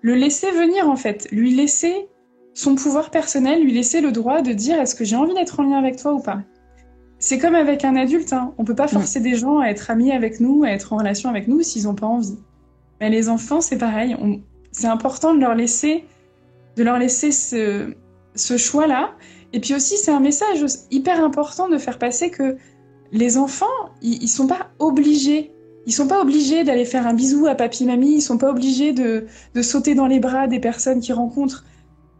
le 0.00 0.14
laisser 0.14 0.50
venir 0.50 0.88
en 0.88 0.96
fait, 0.96 1.28
lui 1.30 1.54
laisser 1.54 2.08
son 2.54 2.74
pouvoir 2.74 3.10
personnel, 3.10 3.62
lui 3.62 3.72
laisser 3.72 4.00
le 4.00 4.12
droit 4.12 4.42
de 4.42 4.52
dire 4.52 4.80
est-ce 4.80 4.94
que 4.94 5.04
j'ai 5.04 5.16
envie 5.16 5.34
d'être 5.34 5.60
en 5.60 5.62
lien 5.62 5.78
avec 5.78 5.96
toi 5.96 6.12
ou 6.12 6.20
pas? 6.20 6.42
C'est 7.18 7.38
comme 7.38 7.54
avec 7.54 7.84
un 7.84 7.94
adulte, 7.94 8.32
hein. 8.32 8.52
on 8.58 8.64
peut 8.64 8.74
pas 8.74 8.88
forcer 8.88 9.20
des 9.20 9.36
gens 9.36 9.60
à 9.60 9.68
être 9.68 9.90
amis 9.90 10.10
avec 10.10 10.40
nous, 10.40 10.64
à 10.64 10.70
être 10.70 10.92
en 10.92 10.96
relation 10.96 11.30
avec 11.30 11.46
nous 11.46 11.62
s'ils 11.62 11.84
n'ont 11.84 11.94
pas 11.94 12.06
envie. 12.06 12.38
Mais 13.00 13.10
les 13.10 13.28
enfants, 13.28 13.60
c'est 13.60 13.78
pareil, 13.78 14.16
c'est 14.72 14.88
important 14.88 15.32
de 15.32 15.38
leur 15.38 15.54
laisser, 15.54 16.04
de 16.76 16.82
leur 16.82 16.98
laisser 16.98 17.30
ce, 17.30 17.94
ce 18.34 18.56
choix-là. 18.56 19.12
Et 19.52 19.60
puis 19.60 19.74
aussi, 19.74 19.96
c'est 19.96 20.10
un 20.10 20.20
message 20.20 20.64
hyper 20.90 21.22
important 21.22 21.68
de 21.68 21.78
faire 21.78 21.98
passer 21.98 22.30
que 22.30 22.56
les 23.12 23.36
enfants, 23.36 23.66
ils, 24.00 24.28
sont 24.28 24.46
pas 24.46 24.70
obligés. 24.78 25.52
Ils 25.86 25.92
sont 25.92 26.08
pas 26.08 26.20
obligés 26.20 26.64
d'aller 26.64 26.86
faire 26.86 27.06
un 27.06 27.12
bisou 27.12 27.46
à 27.46 27.54
papy 27.54 27.84
mamie. 27.84 28.14
Ils 28.14 28.20
sont 28.22 28.38
pas 28.38 28.50
obligés 28.50 28.92
de, 28.92 29.26
sauter 29.62 29.94
dans 29.94 30.06
les 30.06 30.18
bras 30.18 30.46
des 30.46 30.58
personnes 30.58 31.00
qu'ils 31.00 31.14
rencontrent. 31.14 31.64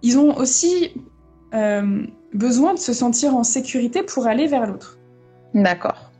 Ils 0.02 0.18
ont 0.18 0.36
aussi 0.36 0.92
euh, 1.54 2.04
besoin 2.34 2.74
de 2.74 2.78
se 2.78 2.92
sentir 2.92 3.34
en 3.34 3.42
sécurité 3.42 4.02
pour 4.02 4.26
aller 4.26 4.46
vers 4.46 4.66
l'autre. 4.66 4.98
D'accord. 5.54 6.10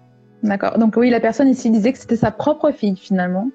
D'accord. 0.43 0.79
Donc 0.79 0.97
oui, 0.97 1.11
la 1.11 1.21
personne 1.21 1.49
ici 1.49 1.71
disait 1.71 1.93
que 1.93 1.99
c'était 1.99 2.17
sa 2.17 2.31
propre 2.31 2.73
fille 2.73 2.97
finalement. 2.97 3.49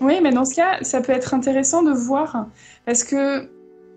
Oui, 0.00 0.18
mais 0.22 0.32
dans 0.32 0.44
ce 0.44 0.54
cas, 0.54 0.78
ça 0.82 1.00
peut 1.00 1.12
être 1.12 1.34
intéressant 1.34 1.82
de 1.82 1.92
voir 1.92 2.48
parce 2.86 3.04
que 3.04 3.48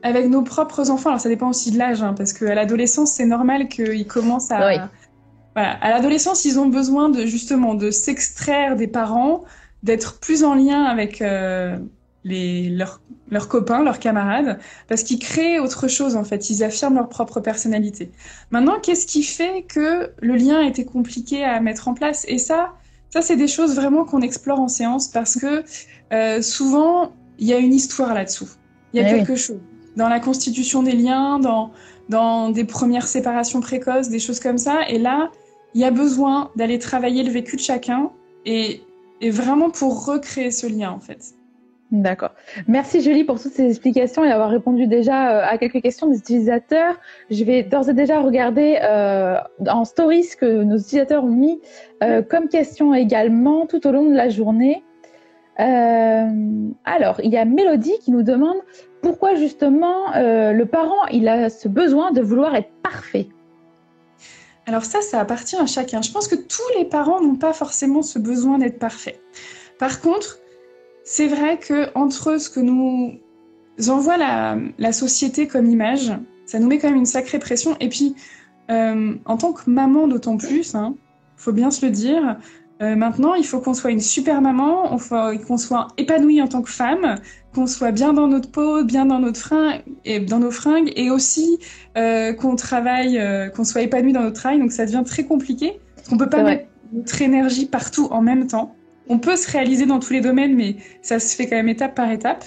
avec 0.03 0.29
nos 0.29 0.43
propres 0.43 0.91
enfants, 0.91 1.09
alors 1.09 1.21
ça 1.21 1.29
dépend 1.29 1.49
aussi 1.49 1.71
de 1.71 1.77
l'âge, 1.77 2.03
hein, 2.03 2.13
parce 2.15 2.33
qu'à 2.33 2.53
l'adolescence, 2.53 3.11
c'est 3.11 3.25
normal 3.25 3.67
qu'ils 3.67 4.05
commencent 4.05 4.51
à, 4.51 4.89
à 5.63 5.89
l'adolescence, 5.89 6.45
ils 6.45 6.59
ont 6.59 6.67
besoin 6.67 7.09
de 7.09 7.25
justement 7.25 7.73
de 7.73 7.91
s'extraire 7.91 8.75
des 8.75 8.87
parents, 8.87 9.43
d'être 9.83 10.19
plus 10.19 10.43
en 10.43 10.53
lien 10.53 10.83
avec 10.83 11.21
euh, 11.21 11.77
les, 12.23 12.69
leurs, 12.69 13.01
leurs 13.29 13.47
copains, 13.47 13.83
leurs 13.83 13.99
camarades, 13.99 14.59
parce 14.87 15.03
qu'ils 15.03 15.19
créent 15.19 15.59
autre 15.59 15.87
chose 15.87 16.15
en 16.15 16.23
fait. 16.23 16.49
Ils 16.49 16.63
affirment 16.63 16.95
leur 16.95 17.09
propre 17.09 17.39
personnalité. 17.39 18.11
Maintenant, 18.51 18.79
qu'est-ce 18.81 19.07
qui 19.07 19.23
fait 19.23 19.63
que 19.67 20.11
le 20.21 20.35
lien 20.35 20.59
a 20.59 20.67
été 20.67 20.85
compliqué 20.85 21.43
à 21.43 21.59
mettre 21.59 21.87
en 21.87 21.93
place? 21.93 22.25
Et 22.27 22.37
ça, 22.37 22.73
ça 23.09 23.21
c'est 23.21 23.37
des 23.37 23.47
choses 23.47 23.75
vraiment 23.75 24.05
qu'on 24.05 24.21
explore 24.21 24.59
en 24.59 24.67
séance 24.67 25.07
parce 25.07 25.35
que 25.35 25.63
euh, 26.13 26.41
souvent 26.41 27.11
il 27.39 27.47
y 27.47 27.53
a 27.53 27.57
une 27.57 27.73
histoire 27.73 28.13
là-dessous. 28.13 28.49
Il 28.93 29.01
y 29.01 29.03
a 29.03 29.09
eh 29.09 29.17
quelque 29.17 29.35
chose 29.35 29.59
dans 29.95 30.09
la 30.09 30.19
constitution 30.19 30.83
des 30.83 30.93
liens, 30.93 31.39
dans 31.39 31.71
dans 32.09 32.51
des 32.51 32.63
premières 32.63 33.07
séparations 33.07 33.59
précoces, 33.59 34.09
des 34.09 34.19
choses 34.19 34.39
comme 34.39 34.57
ça. 34.57 34.87
Et 34.87 34.97
là, 34.97 35.29
il 35.77 35.81
y 35.81 35.85
a 35.85 35.91
besoin 35.91 36.49
d'aller 36.55 36.79
travailler 36.79 37.21
le 37.21 37.29
vécu 37.29 37.55
de 37.55 37.61
chacun 37.61 38.09
et, 38.47 38.81
vraiment 39.21 39.69
pour 39.69 40.07
recréer 40.07 40.49
ce 40.49 40.65
lien 40.65 40.89
en 40.89 40.99
fait. 40.99 41.35
D'accord. 41.91 42.31
Merci 42.67 43.01
Julie 43.01 43.23
pour 43.23 43.39
toutes 43.39 43.53
ces 43.53 43.69
explications 43.69 44.25
et 44.25 44.31
avoir 44.31 44.49
répondu 44.49 44.87
déjà 44.87 45.29
euh, 45.29 45.45
à 45.47 45.59
quelques 45.59 45.81
questions 45.83 46.07
des 46.07 46.17
utilisateurs. 46.17 46.95
Je 47.29 47.43
vais 47.43 47.61
d'ores 47.61 47.89
et 47.89 47.93
déjà 47.93 48.21
regarder 48.21 48.79
euh, 48.81 49.37
en 49.67 49.85
stories 49.85 50.23
ce 50.23 50.35
que 50.35 50.63
nos 50.63 50.77
utilisateurs 50.77 51.23
ont 51.23 51.29
mis 51.29 51.61
euh, 52.03 52.23
comme 52.23 52.49
question 52.49 52.95
également 52.95 53.67
tout 53.67 53.85
au 53.85 53.91
long 53.91 54.09
de 54.09 54.15
la 54.15 54.29
journée. 54.29 54.83
alors, 55.57 57.21
il 57.23 57.31
y 57.31 57.37
a 57.37 57.45
Mélodie 57.45 57.99
qui 58.01 58.11
nous 58.11 58.23
demande 58.23 58.57
pourquoi 59.03 59.35
justement 59.35 60.11
le 60.15 60.63
parent 60.65 61.05
il 61.11 61.27
a 61.27 61.49
ce 61.49 61.67
besoin 61.67 62.11
de 62.11 62.21
vouloir 62.21 62.55
être 62.55 62.71
parfait. 62.81 63.27
Alors 64.67 64.83
ça, 64.83 65.01
ça 65.01 65.21
appartient 65.21 65.55
à 65.55 65.65
chacun. 65.65 66.01
Je 66.01 66.11
pense 66.11 66.27
que 66.27 66.35
tous 66.35 66.77
les 66.77 66.85
parents 66.85 67.21
n'ont 67.21 67.37
pas 67.37 67.53
forcément 67.53 68.01
ce 68.01 68.19
besoin 68.19 68.57
d'être 68.57 68.79
parfaits. 68.79 69.19
Par 69.79 70.01
contre, 70.01 70.39
c'est 71.05 71.27
vrai 71.27 71.57
que 71.57 71.89
entre 71.95 72.37
ce 72.37 72.49
que 72.49 72.59
nous 72.59 73.17
envoie 73.87 74.17
la, 74.17 74.91
société 74.91 75.47
comme 75.47 75.67
image, 75.67 76.11
ça 76.45 76.59
nous 76.59 76.67
met 76.67 76.79
quand 76.79 76.89
même 76.89 76.97
une 76.97 77.05
sacrée 77.05 77.39
pression. 77.39 77.77
Et 77.79 77.87
puis, 77.87 78.15
euh, 78.69 79.15
en 79.25 79.37
tant 79.37 79.53
que 79.53 79.69
maman 79.69 80.07
d'autant 80.07 80.35
plus, 80.35 80.75
hein, 80.75 80.95
faut 81.37 81.53
bien 81.53 81.71
se 81.71 81.85
le 81.85 81.91
dire, 81.91 82.37
euh, 82.81 82.95
maintenant, 82.95 83.35
il 83.35 83.45
faut 83.45 83.61
qu'on 83.61 83.73
soit 83.73 83.91
une 83.91 84.01
super 84.01 84.41
maman, 84.41 84.97
qu'on 85.47 85.57
soit 85.57 85.87
épanoui 85.97 86.41
en 86.41 86.47
tant 86.47 86.61
que 86.61 86.69
femme, 86.69 87.15
qu'on 87.57 87.65
soit 87.65 87.91
bien 87.91 88.13
dans 88.13 88.27
notre 88.27 88.51
peau, 88.51 88.83
bien 88.83 89.07
dans 89.07 89.17
notre 89.19 89.39
fringue 89.39 89.81
et 90.05 90.19
dans 90.19 90.37
nos 90.37 90.51
fringues, 90.51 90.91
et 90.95 91.09
aussi 91.09 91.57
euh, 91.97 92.31
qu'on 92.33 92.55
travaille, 92.55 93.17
euh, 93.17 93.49
qu'on 93.49 93.63
soit 93.63 93.81
épanoui 93.81 94.13
dans 94.13 94.21
notre 94.21 94.35
travail. 94.39 94.59
Donc 94.59 94.71
ça 94.71 94.85
devient 94.85 95.03
très 95.03 95.23
compliqué. 95.23 95.79
Parce 95.95 96.07
qu'on 96.09 96.17
peut 96.17 96.29
pas 96.29 96.43
mettre 96.43 96.65
notre 96.93 97.19
énergie 97.21 97.65
partout 97.65 98.07
en 98.11 98.21
même 98.21 98.45
temps. 98.45 98.75
On 99.09 99.17
peut 99.17 99.35
se 99.35 99.49
réaliser 99.49 99.87
dans 99.87 99.99
tous 99.99 100.13
les 100.13 100.21
domaines, 100.21 100.55
mais 100.55 100.75
ça 101.01 101.19
se 101.19 101.35
fait 101.35 101.47
quand 101.47 101.55
même 101.55 101.69
étape 101.69 101.95
par 101.95 102.11
étape. 102.11 102.45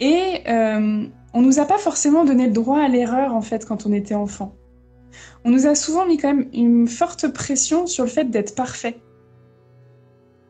Et 0.00 0.42
on 0.48 1.40
nous 1.42 1.60
a 1.60 1.64
pas 1.64 1.78
forcément 1.78 2.24
donné 2.24 2.46
le 2.46 2.52
droit 2.52 2.80
à 2.80 2.88
l'erreur 2.88 3.34
en 3.34 3.40
fait 3.42 3.64
quand 3.66 3.86
on 3.86 3.92
était 3.92 4.14
enfant. 4.16 4.54
on 5.44 5.50
nous 5.50 5.66
a 5.68 5.74
souvent 5.76 6.04
mis 6.06 6.16
quand 6.18 6.34
même 6.34 6.46
une 6.52 6.88
forte 6.88 7.28
pression 7.28 7.86
sur 7.86 8.02
le 8.04 8.10
fait 8.10 8.24
d'être 8.30 8.54
parfait. 8.56 8.96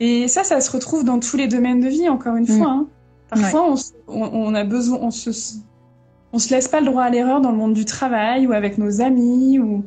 Et 0.01 0.27
ça, 0.27 0.43
ça 0.43 0.61
se 0.63 0.71
retrouve 0.71 1.05
dans 1.05 1.19
tous 1.21 1.37
les 1.37 1.49
domaines 1.49 1.81
de 1.81 1.89
vie, 1.89 2.09
encore 2.09 2.37
une 2.37 2.45
Mm. 2.45 2.59
fois. 2.59 2.71
hein. 2.71 2.87
Parfois, 3.31 3.73
on, 3.73 3.75
on- 4.09 4.31
on 4.51 4.55
a 4.55 4.65
besoin, 4.65 4.99
on 5.03 5.11
se, 5.11 5.31
on 6.33 6.39
se 6.39 6.55
laisse 6.55 6.69
pas 6.69 6.81
le 6.81 6.87
droit 6.87 7.03
à 7.05 7.11
l'erreur 7.11 7.41
dans 7.41 7.51
le 7.51 7.57
monde 7.57 7.75
du 7.75 7.85
travail 7.85 8.47
ou 8.47 8.53
avec 8.53 8.79
nos 8.79 9.01
amis 9.01 9.59
ou 9.59 9.85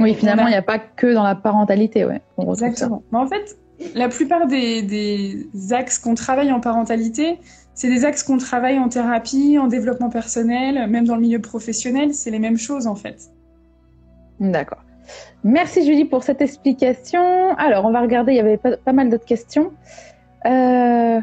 Oui, 0.00 0.14
finalement, 0.14 0.46
il 0.46 0.50
n'y 0.50 0.56
a 0.56 0.62
pas 0.62 0.78
que 0.78 1.12
dans 1.14 1.22
la 1.22 1.34
parentalité, 1.34 2.04
ouais. 2.04 2.20
Exactement. 2.38 3.02
Mais 3.12 3.18
en 3.18 3.26
fait, 3.26 3.56
la 3.94 4.08
plupart 4.08 4.46
des, 4.46 4.82
des 4.82 5.72
axes 5.72 5.98
qu'on 5.98 6.14
travaille 6.14 6.52
en 6.52 6.60
parentalité, 6.60 7.38
c'est 7.74 7.88
des 7.88 8.04
axes 8.04 8.22
qu'on 8.22 8.36
travaille 8.38 8.78
en 8.78 8.88
thérapie, 8.88 9.58
en 9.58 9.66
développement 9.66 10.10
personnel, 10.10 10.86
même 10.90 11.06
dans 11.06 11.14
le 11.16 11.22
milieu 11.22 11.40
professionnel, 11.40 12.12
c'est 12.14 12.30
les 12.30 12.38
mêmes 12.38 12.58
choses 12.58 12.86
en 12.86 12.94
fait. 12.94 13.30
D'accord. 14.40 14.82
Merci 15.44 15.84
Julie 15.84 16.04
pour 16.04 16.22
cette 16.22 16.40
explication. 16.42 17.56
Alors, 17.56 17.84
on 17.86 17.90
va 17.90 18.00
regarder, 18.02 18.32
il 18.32 18.36
y 18.36 18.40
avait 18.40 18.56
pas, 18.56 18.76
pas 18.76 18.92
mal 18.92 19.08
d'autres 19.08 19.24
questions. 19.24 19.72
Euh, 20.46 21.20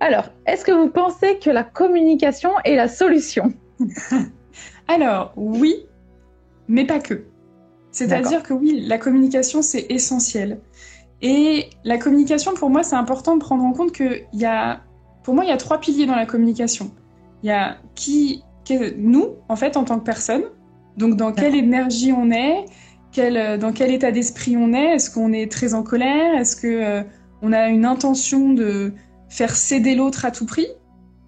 Alors, 0.00 0.30
est-ce 0.46 0.64
que 0.64 0.72
vous 0.72 0.90
pensez 0.90 1.38
que 1.38 1.50
la 1.50 1.64
communication 1.64 2.50
est 2.64 2.76
la 2.76 2.88
solution? 2.88 3.52
Alors, 4.88 5.32
oui, 5.36 5.86
mais 6.68 6.84
pas 6.84 6.98
que. 6.98 7.24
C'est-à-dire 7.90 8.42
que 8.42 8.52
oui, 8.52 8.84
la 8.86 8.98
communication, 8.98 9.62
c'est 9.62 9.86
essentiel. 9.88 10.60
Et 11.22 11.70
la 11.84 11.96
communication, 11.96 12.52
pour 12.52 12.68
moi, 12.68 12.82
c'est 12.82 12.96
important 12.96 13.36
de 13.36 13.40
prendre 13.40 13.64
en 13.64 13.72
compte 13.72 13.92
que 13.92 14.20
il 14.34 14.40
y 14.40 14.44
a, 14.44 14.82
pour 15.22 15.34
moi, 15.34 15.44
il 15.44 15.48
y 15.48 15.52
a 15.52 15.56
trois 15.56 15.80
piliers 15.80 16.04
dans 16.04 16.14
la 16.14 16.26
communication. 16.26 16.90
Il 17.42 17.48
y 17.48 17.52
a 17.52 17.78
qui, 17.94 18.42
nous, 18.98 19.36
en 19.48 19.56
fait, 19.56 19.78
en 19.78 19.84
tant 19.84 19.98
que 19.98 20.04
personne. 20.04 20.42
Donc, 20.98 21.16
dans 21.16 21.32
quelle 21.32 21.54
énergie 21.54 22.12
on 22.12 22.30
est, 22.30 22.66
quel, 23.12 23.58
dans 23.58 23.72
quel 23.72 23.92
état 23.92 24.12
d'esprit 24.12 24.58
on 24.58 24.74
est. 24.74 24.96
Est-ce 24.96 25.10
qu'on 25.10 25.32
est 25.32 25.50
très 25.50 25.72
en 25.72 25.82
colère? 25.82 26.34
Est-ce 26.34 26.54
que 26.54 26.66
euh, 26.66 27.02
on 27.40 27.52
a 27.52 27.68
une 27.68 27.86
intention 27.86 28.52
de 28.52 28.92
faire 29.28 29.54
céder 29.54 29.94
l'autre 29.94 30.24
à 30.24 30.30
tout 30.30 30.46
prix 30.46 30.68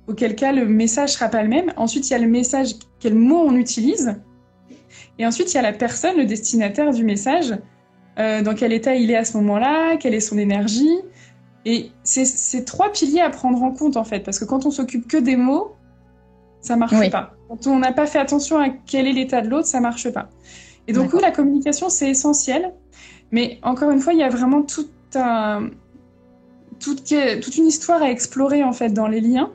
Auquel 0.09 0.35
cas, 0.35 0.53
le 0.53 0.67
message 0.67 1.11
sera 1.11 1.29
pas 1.29 1.43
le 1.43 1.51
même. 1.51 1.71
Ensuite, 1.77 2.09
il 2.09 2.15
y 2.15 2.17
a 2.17 2.19
le 2.19 2.29
message, 2.29 2.77
quel 2.99 3.15
mot 3.15 3.45
on 3.47 3.55
utilise. 3.55 4.17
Et 5.19 5.27
ensuite, 5.27 5.53
il 5.53 5.57
y 5.57 5.59
a 5.59 5.63
la 5.63 5.75
personne, 5.75 6.17
le 6.17 6.25
destinataire 6.25 6.93
du 6.93 7.05
message, 7.05 7.55
euh, 8.19 8.41
dans 8.41 8.55
quel 8.55 8.73
état 8.73 8.95
il 8.95 9.11
est 9.11 9.17
à 9.17 9.25
ce 9.25 9.37
moment-là, 9.37 9.99
quelle 9.99 10.15
est 10.15 10.21
son 10.21 10.39
énergie. 10.39 10.99
Et 11.67 11.91
c'est 12.05 12.25
ces 12.25 12.65
trois 12.65 12.91
piliers 12.91 13.21
à 13.21 13.29
prendre 13.29 13.63
en 13.63 13.71
compte, 13.73 13.99
en 13.99 14.05
fait, 14.05 14.21
parce 14.21 14.39
que 14.39 14.47
quand 14.47 14.65
on 14.65 14.71
s'occupe 14.71 15.07
que 15.07 15.19
des 15.19 15.37
mots, 15.37 15.77
ça 16.63 16.77
marche 16.77 16.95
Oui. 16.99 17.11
pas. 17.11 17.35
Quand 17.49 17.67
on 17.67 17.79
n'a 17.79 17.93
pas 17.93 18.07
fait 18.07 18.19
attention 18.19 18.59
à 18.59 18.71
quel 18.71 19.07
est 19.07 19.13
l'état 19.13 19.43
de 19.43 19.49
l'autre, 19.49 19.67
ça 19.67 19.81
marche 19.81 20.11
pas. 20.11 20.31
Et 20.87 20.95
donc, 20.95 21.13
oui, 21.13 21.21
la 21.21 21.33
communication, 21.33 21.91
c'est 21.91 22.09
essentiel. 22.09 22.73
Mais 23.31 23.59
encore 23.63 23.91
une 23.91 24.01
fois, 24.01 24.15
il 24.15 24.21
y 24.21 24.23
a 24.23 24.31
vraiment 24.31 24.63
tout 24.63 24.89
un, 25.15 25.69
toute, 26.81 27.15
toute 27.43 27.57
une 27.57 27.67
histoire 27.67 28.03
à 28.03 28.11
explorer, 28.11 28.63
en 28.65 28.73
fait, 28.73 28.91
dans 28.91 29.09
les 29.09 29.21
liens. 29.21 29.51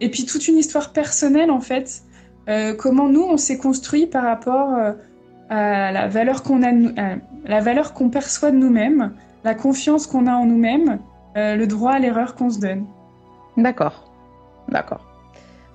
Et 0.00 0.10
puis, 0.10 0.24
toute 0.24 0.48
une 0.48 0.56
histoire 0.56 0.92
personnelle, 0.92 1.50
en 1.50 1.60
fait, 1.60 2.02
euh, 2.48 2.74
comment 2.74 3.08
nous 3.08 3.22
on 3.22 3.36
s'est 3.36 3.56
construit 3.56 4.06
par 4.06 4.24
rapport 4.24 4.74
euh, 4.74 4.92
à 5.48 5.92
la 5.92 6.08
valeur 6.08 6.42
qu'on 6.42 6.62
a, 6.62 6.72
la 7.46 7.60
valeur 7.60 7.94
qu'on 7.94 8.10
perçoit 8.10 8.50
de 8.50 8.56
nous-mêmes, 8.56 9.12
la 9.44 9.54
confiance 9.54 10.06
qu'on 10.06 10.26
a 10.26 10.32
en 10.32 10.44
nous-mêmes, 10.44 10.98
euh, 11.36 11.56
le 11.56 11.66
droit 11.66 11.92
à 11.92 11.98
l'erreur 11.98 12.34
qu'on 12.34 12.50
se 12.50 12.58
donne. 12.58 12.86
D'accord. 13.56 14.12
D'accord. 14.68 15.04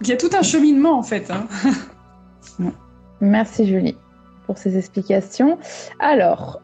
Il 0.02 0.08
y 0.08 0.12
a 0.12 0.18
tout 0.18 0.30
un 0.38 0.44
cheminement 0.44 0.98
en 0.98 1.04
fait. 1.04 1.32
hein. 1.32 1.48
Merci 3.22 3.66
Julie 3.68 3.98
pour 4.46 4.58
ces 4.58 4.78
explications. 4.78 5.60
Alors, 6.00 6.60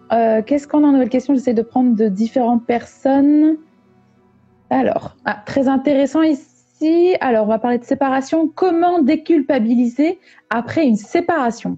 qu'est-ce 0.48 0.68
qu'on 0.68 0.84
a 0.84 0.88
en 0.88 0.92
nouvelle 0.94 1.10
question? 1.10 1.36
J'essaie 1.36 1.54
de 1.54 1.62
prendre 1.62 1.96
de 1.96 2.08
différentes 2.08 2.66
personnes. 2.66 3.58
Alors, 4.70 5.16
ah, 5.26 5.42
très 5.46 5.68
intéressant 5.68 6.22
ici. 6.22 7.16
Alors, 7.22 7.46
on 7.46 7.50
va 7.50 7.60
parler 7.60 7.78
de 7.78 7.86
séparation. 7.86 8.48
Comment 8.48 9.02
déculpabiliser 9.02 10.20
après 10.50 10.86
une 10.86 10.98
séparation? 10.98 11.78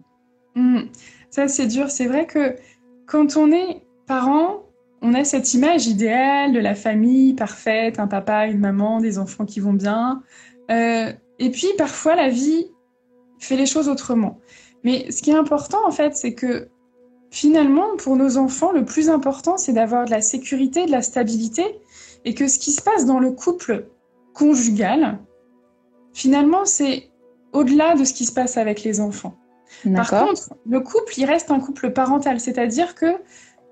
Hmm. 0.55 0.85
Ça 1.29 1.47
c'est 1.47 1.67
dur. 1.67 1.91
C'est 1.91 2.07
vrai 2.07 2.25
que 2.25 2.55
quand 3.05 3.37
on 3.37 3.51
est 3.51 3.83
parent, 4.07 4.63
on 5.01 5.13
a 5.13 5.23
cette 5.23 5.53
image 5.53 5.87
idéale 5.87 6.53
de 6.53 6.59
la 6.59 6.73
famille 6.73 7.33
parfaite, 7.33 7.99
un 7.99 8.07
papa, 8.07 8.47
une 8.47 8.59
maman, 8.59 8.99
des 8.99 9.19
enfants 9.19 9.45
qui 9.45 9.59
vont 9.59 9.73
bien. 9.73 10.23
Euh, 10.71 11.11
et 11.39 11.51
puis 11.51 11.67
parfois 11.77 12.15
la 12.15 12.29
vie 12.29 12.65
fait 13.39 13.55
les 13.55 13.67
choses 13.67 13.87
autrement. 13.87 14.39
Mais 14.83 15.11
ce 15.11 15.21
qui 15.21 15.29
est 15.29 15.37
important 15.37 15.79
en 15.85 15.91
fait, 15.91 16.15
c'est 16.15 16.33
que 16.33 16.69
finalement 17.29 17.95
pour 17.97 18.15
nos 18.15 18.37
enfants, 18.37 18.71
le 18.71 18.85
plus 18.85 19.09
important 19.09 19.57
c'est 19.57 19.73
d'avoir 19.73 20.05
de 20.05 20.11
la 20.11 20.21
sécurité, 20.21 20.85
de 20.85 20.91
la 20.91 21.01
stabilité, 21.01 21.63
et 22.25 22.33
que 22.33 22.47
ce 22.47 22.59
qui 22.59 22.71
se 22.71 22.81
passe 22.81 23.05
dans 23.05 23.19
le 23.19 23.31
couple 23.31 23.87
conjugal, 24.33 25.19
finalement 26.13 26.65
c'est 26.65 27.09
au-delà 27.53 27.95
de 27.95 28.03
ce 28.03 28.13
qui 28.13 28.25
se 28.25 28.33
passe 28.33 28.57
avec 28.57 28.83
les 28.83 28.99
enfants. 28.99 29.35
Par 29.95 30.09
contre, 30.09 30.53
le 30.65 30.79
couple, 30.79 31.13
il 31.17 31.25
reste 31.25 31.51
un 31.51 31.59
couple 31.59 31.91
parental, 31.91 32.39
c'est-à-dire 32.39 32.95
que 32.95 33.07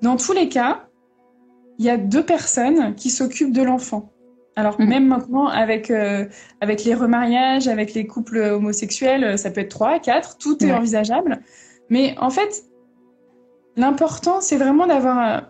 dans 0.02 0.18
tous 0.18 0.34
les 0.34 0.50
cas, 0.50 0.88
il 1.80 1.86
y 1.86 1.90
a 1.90 1.98
deux 1.98 2.24
personnes 2.26 2.96
qui 2.96 3.10
s'occupent 3.10 3.54
de 3.54 3.62
l'enfant. 3.64 4.12
Alors 4.56 4.80
Mhm. 4.80 4.88
même 4.88 5.08
maintenant, 5.08 5.48
avec, 5.48 5.92
euh, 5.92 6.26
avec 6.62 6.84
les 6.86 6.94
remariages, 6.96 7.68
avec 7.68 7.94
les 7.94 8.08
couples 8.08 8.38
homosexuels, 8.38 9.38
ça 9.38 9.52
peut 9.52 9.62
être 9.62 9.70
trois, 9.70 10.00
quatre, 10.00 10.38
tout 10.38 10.64
est 10.64 10.68
Ouais. 10.72 10.78
envisageable. 10.78 11.42
Mais 11.90 12.16
en 12.20 12.30
fait, 12.30 12.64
l'important, 13.76 14.42
c'est 14.42 14.58
vraiment 14.58 14.88
d'avoir 14.88 15.50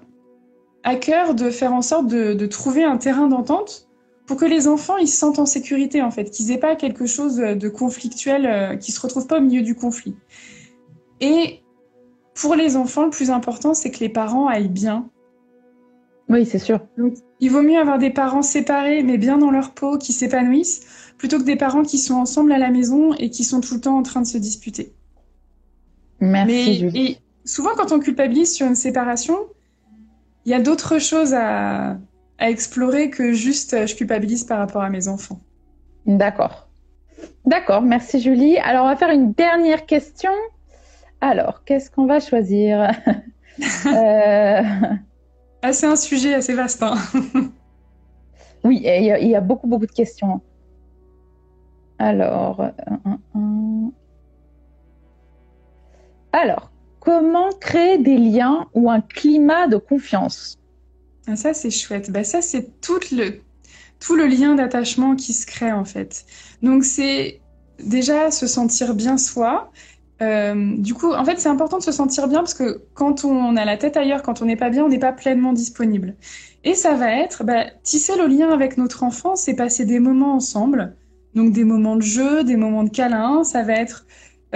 à 0.86 0.96
cœur 0.96 1.34
de 1.36 1.50
faire 1.50 1.74
en 1.74 1.82
sorte 1.82 2.08
de, 2.08 2.34
de 2.34 2.46
trouver 2.46 2.84
un 2.84 2.98
terrain 2.98 3.28
d'entente 3.28 3.90
pour 4.28 4.38
que 4.38 4.46
les 4.46 4.68
enfants 4.68 4.98
ils 4.98 5.08
se 5.08 5.18
sentent 5.18 5.40
en 5.40 5.46
sécurité 5.46 6.02
en 6.02 6.12
fait, 6.12 6.30
qu'ils 6.30 6.52
aient 6.52 6.60
pas 6.60 6.76
quelque 6.76 7.06
chose 7.06 7.38
de 7.38 7.70
conflictuel, 7.70 8.46
euh, 8.46 8.76
qu'ils 8.78 8.94
se 8.94 9.02
retrouvent 9.02 9.28
pas 9.28 9.40
au 9.40 9.42
milieu 9.42 9.64
du 9.64 9.76
conflit. 9.76 10.16
Et 11.20 11.62
pour 12.36 12.56
les 12.56 12.76
enfants, 12.76 13.06
le 13.06 13.10
plus 13.10 13.32
important, 13.32 13.74
c'est 13.74 13.92
que 13.92 14.00
les 14.00 14.10
parents 14.10 14.48
aillent 14.48 14.68
bien. 14.68 15.10
Oui, 16.30 16.46
c'est 16.46 16.60
sûr. 16.60 16.80
Donc, 16.98 17.14
il 17.40 17.50
vaut 17.50 17.62
mieux 17.62 17.80
avoir 17.80 17.98
des 17.98 18.10
parents 18.10 18.42
séparés, 18.42 19.04
mais 19.04 19.18
bien 19.18 19.38
dans 19.38 19.52
leur 19.52 19.74
peau, 19.74 19.98
qui 19.98 20.12
s'épanouissent, 20.12 21.14
plutôt 21.18 21.38
que 21.38 21.44
des 21.44 21.56
parents 21.56 21.84
qui 21.84 21.98
sont 21.98 22.16
ensemble 22.16 22.52
à 22.52 22.58
la 22.58 22.72
maison 22.72 23.14
et 23.14 23.30
qui 23.30 23.44
sont 23.44 23.62
tout 23.62 23.76
le 23.76 23.82
temps 23.82 23.98
en 23.98 24.04
train 24.04 24.22
de 24.22 24.28
se 24.28 24.38
disputer. 24.38 24.94
Merci 26.20 26.84
Mais 26.84 27.00
et 27.00 27.18
souvent, 27.46 27.72
quand 27.76 27.92
on 27.92 28.00
culpabilise 28.00 28.54
sur 28.54 28.68
une 28.68 28.76
séparation, 28.76 29.38
il 30.46 30.52
y 30.52 30.54
a 30.56 30.60
d'autres 30.60 31.00
choses 31.00 31.34
à, 31.34 31.98
à 32.38 32.50
explorer 32.50 33.10
que 33.10 33.34
juste 33.34 33.74
euh, 33.74 33.88
je 33.88 33.96
culpabilise 33.96 34.44
par 34.44 34.60
rapport 34.60 34.82
à 34.84 34.90
mes 34.90 35.08
enfants. 35.08 35.40
D'accord. 36.06 36.70
D'accord, 37.46 37.82
merci 37.82 38.20
Julie. 38.22 38.58
Alors, 38.60 38.86
on 38.86 38.90
va 38.90 38.96
faire 38.96 39.10
une 39.12 39.34
dernière 39.34 39.86
question. 39.86 40.32
Alors, 41.22 41.64
qu'est-ce 41.64 41.90
qu'on 41.90 42.06
va 42.06 42.20
choisir 42.20 42.92
Euh, 43.88 44.62
Ah, 45.62 45.72
c'est 45.72 45.86
un 45.88 45.96
sujet 45.96 46.34
assez 46.34 46.54
vaste. 46.54 46.84
hein. 46.84 46.96
Oui, 48.66 48.82
il 48.84 49.04
y, 49.06 49.12
a- 49.12 49.20
il 49.20 49.30
y 49.30 49.36
a 49.36 49.42
beaucoup, 49.42 49.68
beaucoup 49.68 49.86
de 49.86 49.92
questions. 49.92 50.42
Alors, 52.00 52.60
euh, 52.62 52.70
alors, 56.34 56.70
comment 57.06 57.52
créer 57.62 58.00
des 58.00 58.18
liens 58.18 58.66
ou 58.74 58.90
un 58.90 59.00
climat 59.00 59.68
de 59.68 59.78
confiance 59.78 60.58
Ah, 61.28 61.36
ça, 61.36 61.54
c'est 61.54 61.70
chouette. 61.70 62.12
Bah, 62.12 62.24
ça, 62.24 62.42
c'est 62.42 62.82
tout 62.82 63.00
le, 63.12 63.42
tout 64.00 64.16
le 64.16 64.26
lien 64.26 64.56
d'attachement 64.56 65.16
qui 65.16 65.34
se 65.34 65.46
crée, 65.46 65.72
en 65.72 65.86
fait. 65.86 66.26
Donc, 66.64 66.84
c'est 66.84 67.40
déjà 67.80 68.32
se 68.32 68.48
sentir 68.48 68.96
bien 68.96 69.18
soi. 69.18 69.72
Euh, 70.22 70.76
du 70.78 70.94
coup, 70.94 71.12
en 71.14 71.24
fait, 71.26 71.40
c'est 71.40 71.50
important 71.50 71.78
de 71.78 71.84
se 71.84 71.92
sentir 71.92 72.28
bien 72.28 72.40
parce 72.40 72.54
que 72.54 72.82
quand 72.94 73.24
on 73.24 73.56
a 73.56 73.66
la 73.66 73.78
tête 73.78 73.98
ailleurs, 73.98 74.24
quand 74.24 74.42
on 74.42 74.46
n'est 74.46 74.56
pas 74.56 74.70
bien, 74.70 74.84
on 74.84 74.90
n'est 74.90 75.00
pas 75.00 75.14
pleinement 75.14 75.54
disponible. 75.54 76.16
Et 76.64 76.74
ça 76.74 76.96
va 76.96 77.12
être 77.20 77.44
bah, 77.44 77.66
tisser 77.84 78.18
le 78.18 78.26
lien 78.26 78.50
avec 78.50 78.78
notre 78.78 79.04
enfant, 79.04 79.36
c'est 79.36 79.56
passer 79.56 79.86
des 79.86 80.00
moments 80.00 80.34
ensemble. 80.34 80.96
Donc, 81.36 81.52
des 81.52 81.66
moments 81.66 81.98
de 81.98 82.02
jeu, 82.02 82.44
des 82.44 82.56
moments 82.56 82.84
de 82.84 82.90
câlin. 82.90 83.44
Ça 83.44 83.62
va 83.62 83.74
être 83.74 84.06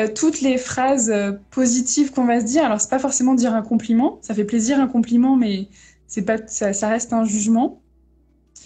toutes 0.07 0.41
les 0.41 0.57
phrases 0.57 1.09
euh, 1.09 1.33
positives 1.51 2.12
qu'on 2.12 2.25
va 2.25 2.39
se 2.39 2.45
dire. 2.45 2.63
Alors, 2.63 2.79
c'est 2.79 2.89
pas 2.89 2.99
forcément 2.99 3.33
dire 3.33 3.53
un 3.53 3.62
compliment. 3.62 4.19
Ça 4.21 4.33
fait 4.33 4.45
plaisir 4.45 4.79
un 4.79 4.88
compliment, 4.88 5.35
mais 5.35 5.67
c'est 6.07 6.21
pas, 6.21 6.38
ça, 6.47 6.73
ça 6.73 6.88
reste 6.88 7.13
un 7.13 7.25
jugement. 7.25 7.81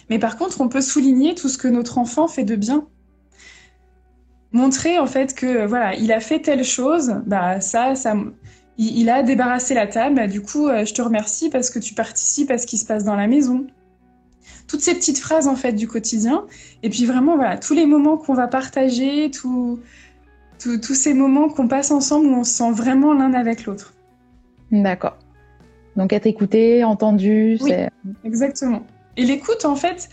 Mais 0.10 0.20
par 0.20 0.38
contre, 0.38 0.62
on 0.62 0.70
peut 0.70 0.82
souligner 0.82 1.34
tout 1.34 1.50
ce 1.50 1.58
que 1.58 1.68
notre 1.68 1.98
enfant 1.98 2.28
fait 2.28 2.44
de 2.44 2.56
bien. 2.56 2.88
Montrer 4.52 5.00
en 5.00 5.08
fait 5.08 5.34
que 5.34 5.46
euh, 5.46 5.68
voilà, 5.68 5.96
il 5.96 6.12
a 6.12 6.20
fait 6.20 6.40
telle 6.40 6.64
chose, 6.64 7.16
bah 7.26 7.60
ça, 7.60 7.96
ça, 7.96 8.16
il, 8.78 9.10
a 9.10 9.24
débarrassé 9.24 9.74
la 9.74 9.88
table. 9.88 10.16
Bah, 10.16 10.28
du 10.28 10.42
coup, 10.42 10.68
euh, 10.68 10.86
je 10.86 10.94
te 10.94 11.02
remercie 11.02 11.50
parce 11.50 11.70
que 11.70 11.80
tu 11.80 11.94
participes 11.94 12.52
à 12.52 12.58
ce 12.58 12.68
qui 12.68 12.78
se 12.78 12.86
passe 12.86 13.04
dans 13.04 13.16
la 13.16 13.28
maison. 13.28 13.66
Toutes 14.68 14.82
ces 14.82 14.94
petites 14.94 15.20
phrases 15.20 15.48
en 15.48 15.56
fait 15.56 15.74
du 15.74 15.88
quotidien. 15.88 16.46
Et 16.84 16.90
puis 16.90 17.06
vraiment 17.06 17.36
voilà, 17.36 17.58
tous 17.58 17.74
les 17.74 17.86
moments 17.86 18.18
qu'on 18.18 18.34
va 18.34 18.48
partager, 18.48 19.32
tout, 19.32 19.80
tous 20.60 20.94
ces 20.94 21.14
moments 21.14 21.50
qu'on 21.50 21.68
passe 21.68 21.92
ensemble 21.92 22.28
où 22.28 22.36
on 22.36 22.44
se 22.44 22.54
sent 22.54 22.72
vraiment 22.72 23.14
l'un 23.14 23.34
avec 23.34 23.66
l'autre. 23.66 23.94
D'accord. 24.72 25.18
Donc 25.96 26.14
être 26.14 26.26
écouté, 26.26 26.84
entendu, 26.84 27.58
oui, 27.62 27.74
Exactement. 28.24 28.84
Et 29.16 29.26
l'écoute, 29.26 29.66
en 29.66 29.76
fait, 29.76 30.10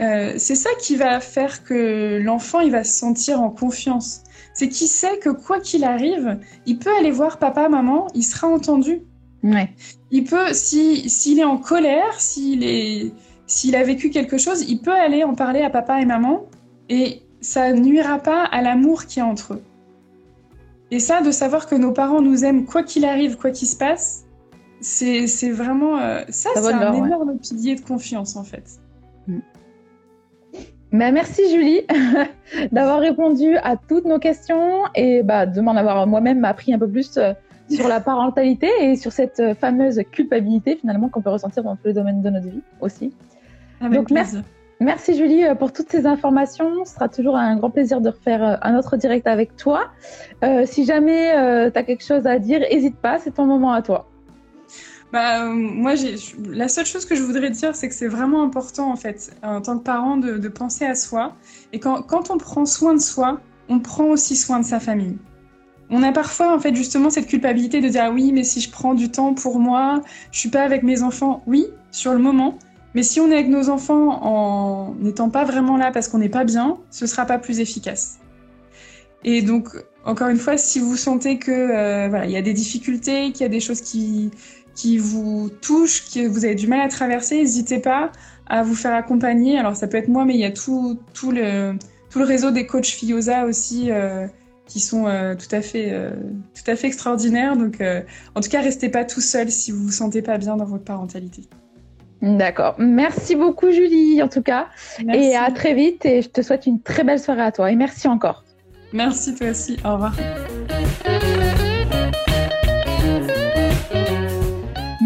euh, 0.00 0.34
c'est 0.36 0.54
ça 0.54 0.70
qui 0.80 0.96
va 0.96 1.20
faire 1.20 1.64
que 1.64 2.20
l'enfant 2.22 2.60
il 2.60 2.70
va 2.70 2.84
se 2.84 2.98
sentir 2.98 3.40
en 3.40 3.50
confiance. 3.50 4.22
C'est 4.54 4.68
qu'il 4.68 4.86
sait 4.86 5.18
que 5.18 5.30
quoi 5.30 5.60
qu'il 5.60 5.84
arrive, 5.84 6.38
il 6.66 6.78
peut 6.78 6.94
aller 6.98 7.10
voir 7.10 7.38
papa, 7.38 7.68
maman, 7.68 8.06
il 8.14 8.22
sera 8.22 8.46
entendu. 8.46 9.00
Ouais. 9.42 9.70
Il 10.10 10.24
peut, 10.24 10.52
si 10.52 11.10
s'il 11.10 11.40
est 11.40 11.44
en 11.44 11.58
colère, 11.58 12.18
s'il 12.18 12.64
est, 12.64 13.12
s'il 13.46 13.76
a 13.76 13.82
vécu 13.82 14.10
quelque 14.10 14.38
chose, 14.38 14.64
il 14.68 14.80
peut 14.80 14.94
aller 14.94 15.24
en 15.24 15.34
parler 15.34 15.62
à 15.62 15.70
papa 15.70 16.00
et 16.00 16.06
maman, 16.06 16.46
et 16.88 17.22
ça 17.46 17.72
nuira 17.72 18.18
pas 18.18 18.44
à 18.44 18.60
l'amour 18.60 19.06
qui 19.06 19.20
est 19.20 19.22
entre 19.22 19.54
eux. 19.54 19.62
Et 20.90 20.98
ça, 20.98 21.22
de 21.22 21.30
savoir 21.30 21.66
que 21.66 21.76
nos 21.76 21.92
parents 21.92 22.20
nous 22.20 22.44
aiment 22.44 22.64
quoi 22.64 22.82
qu'il 22.82 23.04
arrive, 23.04 23.36
quoi 23.36 23.52
qu'il 23.52 23.68
se 23.68 23.76
passe, 23.76 24.24
c'est 24.80 25.50
vraiment 25.50 25.98
euh, 25.98 26.22
ça, 26.28 26.50
c'est 26.54 26.72
un 26.72 26.92
énorme 26.92 27.38
pilier 27.38 27.76
de 27.76 27.80
confiance 27.80 28.36
en 28.36 28.42
fait. 28.42 28.64
Mm. 29.28 29.38
Bah, 30.92 31.12
merci 31.12 31.42
Julie 31.50 31.82
d'avoir 32.72 33.00
répondu 33.00 33.56
à 33.58 33.76
toutes 33.76 34.06
nos 34.06 34.18
questions 34.18 34.82
et 34.94 35.22
bah, 35.22 35.46
de 35.46 35.60
m'en 35.60 35.76
avoir 35.76 36.06
moi-même 36.06 36.44
appris 36.44 36.74
un 36.74 36.78
peu 36.78 36.88
plus 36.88 37.16
euh, 37.16 37.32
sur 37.70 37.88
la 37.88 38.00
parentalité 38.00 38.68
et 38.80 38.96
sur 38.96 39.12
cette 39.12 39.40
euh, 39.40 39.54
fameuse 39.54 40.00
culpabilité 40.10 40.76
finalement 40.76 41.08
qu'on 41.08 41.22
peut 41.22 41.30
ressentir 41.30 41.62
dans 41.62 41.76
tous 41.76 41.86
les 41.86 41.94
domaines 41.94 42.22
de 42.22 42.30
notre 42.30 42.48
vie 42.48 42.62
aussi. 42.80 43.12
Donc 43.80 44.10
merci, 44.10 44.38
merci 44.80 45.16
Julie 45.16 45.42
pour 45.58 45.72
toutes 45.72 45.90
ces 45.90 46.06
informations. 46.06 46.84
Ce 46.84 46.94
sera 46.94 47.08
toujours 47.08 47.36
un 47.36 47.56
grand 47.56 47.70
plaisir 47.70 48.00
de 48.00 48.10
refaire 48.10 48.58
un 48.62 48.78
autre 48.78 48.96
direct 48.96 49.26
avec 49.26 49.56
toi. 49.56 49.90
si 50.64 50.84
jamais 50.84 51.32
tu 51.72 51.78
as 51.78 51.82
quelque 51.82 52.04
chose 52.04 52.26
à 52.26 52.38
dire, 52.38 52.60
n'hésite 52.60 52.96
pas, 52.96 53.18
c'est 53.18 53.32
ton 53.32 53.46
moment 53.46 53.72
à 53.72 53.82
toi. 53.82 54.06
Bah, 55.12 55.44
euh, 55.44 55.52
moi, 55.52 55.94
la 56.48 56.68
seule 56.68 56.86
chose 56.86 57.04
que 57.04 57.14
je 57.14 57.22
voudrais 57.22 57.50
dire, 57.50 57.74
c'est 57.74 57.88
que 57.88 57.94
c'est 57.94 58.08
vraiment 58.08 58.42
important, 58.42 58.90
en 58.90 58.96
fait, 58.96 59.34
en 59.42 59.60
tant 59.60 59.78
que 59.78 59.84
parent, 59.84 60.16
de, 60.16 60.48
penser 60.48 60.84
à 60.84 60.94
soi. 60.94 61.34
Et 61.72 61.78
quand, 61.78 62.02
quand, 62.02 62.30
on 62.30 62.38
prend 62.38 62.66
soin 62.66 62.94
de 62.94 63.00
soi, 63.00 63.40
on 63.68 63.78
prend 63.78 64.04
aussi 64.06 64.36
soin 64.36 64.60
de 64.60 64.64
sa 64.64 64.80
famille. 64.80 65.16
On 65.88 66.02
a 66.02 66.10
parfois, 66.10 66.54
en 66.54 66.58
fait, 66.58 66.74
justement, 66.74 67.10
cette 67.10 67.28
culpabilité 67.28 67.80
de 67.80 67.88
dire 67.88 68.02
ah 68.06 68.10
oui, 68.10 68.32
mais 68.32 68.42
si 68.42 68.60
je 68.60 68.70
prends 68.70 68.94
du 68.94 69.10
temps 69.10 69.34
pour 69.34 69.60
moi, 69.60 70.02
je 70.32 70.40
suis 70.40 70.50
pas 70.50 70.62
avec 70.62 70.82
mes 70.82 71.02
enfants. 71.02 71.42
Oui, 71.46 71.66
sur 71.92 72.12
le 72.12 72.18
moment. 72.18 72.58
Mais 72.96 73.02
si 73.02 73.20
on 73.20 73.30
est 73.30 73.34
avec 73.34 73.48
nos 73.48 73.68
enfants 73.68 74.24
en 74.24 74.94
n'étant 74.94 75.28
pas 75.28 75.44
vraiment 75.44 75.76
là 75.76 75.90
parce 75.92 76.08
qu'on 76.08 76.16
n'est 76.16 76.30
pas 76.30 76.44
bien, 76.44 76.78
ce 76.90 77.06
sera 77.06 77.26
pas 77.26 77.36
plus 77.38 77.60
efficace. 77.60 78.20
Et 79.22 79.42
donc, 79.42 79.68
encore 80.06 80.28
une 80.28 80.38
fois, 80.38 80.56
si 80.56 80.80
vous 80.80 80.96
sentez 80.96 81.38
que 81.38 81.50
euh, 81.50 82.08
voilà, 82.08 82.24
il 82.24 82.30
y 82.30 82.38
a 82.38 82.42
des 82.42 82.54
difficultés, 82.54 83.32
qu'il 83.32 83.42
y 83.42 83.44
a 83.44 83.50
des 83.50 83.60
choses 83.60 83.82
qui 83.82 84.30
qui 84.74 84.96
vous 84.96 85.50
touche, 85.60 86.10
que 86.10 86.26
vous 86.26 86.46
avez 86.46 86.54
du 86.54 86.68
mal 86.68 86.80
à 86.80 86.88
traverser, 86.88 87.36
n'hésitez 87.36 87.80
pas 87.80 88.12
à 88.46 88.62
vous 88.62 88.74
faire 88.74 88.94
accompagner. 88.94 89.58
Alors 89.58 89.76
ça 89.76 89.88
peut 89.88 89.98
être 89.98 90.08
moi, 90.08 90.24
mais 90.24 90.32
il 90.32 90.40
y 90.40 90.46
a 90.46 90.50
tout, 90.50 90.98
tout, 91.12 91.32
le, 91.32 91.74
tout 92.08 92.18
le 92.18 92.24
réseau 92.24 92.50
des 92.50 92.64
coachs 92.66 92.86
FIOSA 92.86 93.44
aussi 93.44 93.90
euh, 93.90 94.26
qui 94.66 94.80
sont 94.80 95.06
euh, 95.06 95.34
tout, 95.34 95.54
à 95.54 95.60
fait, 95.60 95.92
tout 96.54 96.70
à 96.70 96.76
fait 96.76 96.86
extraordinaires. 96.86 97.58
Donc 97.58 97.82
en 98.34 98.40
tout 98.40 98.48
cas, 98.48 98.62
restez 98.62 98.88
pas 98.88 99.04
tout 99.04 99.20
seul 99.20 99.50
si 99.50 99.70
vous 99.70 99.84
vous 99.84 99.92
sentez 99.92 100.22
pas 100.22 100.38
bien 100.38 100.56
dans 100.56 100.64
votre 100.64 100.84
parentalité. 100.84 101.42
D'accord. 102.22 102.74
Merci 102.78 103.36
beaucoup 103.36 103.70
Julie 103.70 104.22
en 104.22 104.28
tout 104.28 104.42
cas. 104.42 104.68
Et 105.12 105.36
à 105.36 105.50
très 105.50 105.74
vite 105.74 106.04
et 106.06 106.22
je 106.22 106.28
te 106.28 106.42
souhaite 106.42 106.66
une 106.66 106.80
très 106.80 107.04
belle 107.04 107.20
soirée 107.20 107.42
à 107.42 107.52
toi 107.52 107.70
et 107.70 107.76
merci 107.76 108.08
encore. 108.08 108.44
Merci 108.92 109.34
toi 109.34 109.50
aussi. 109.50 109.76
Au 109.84 109.94
revoir. 109.94 110.14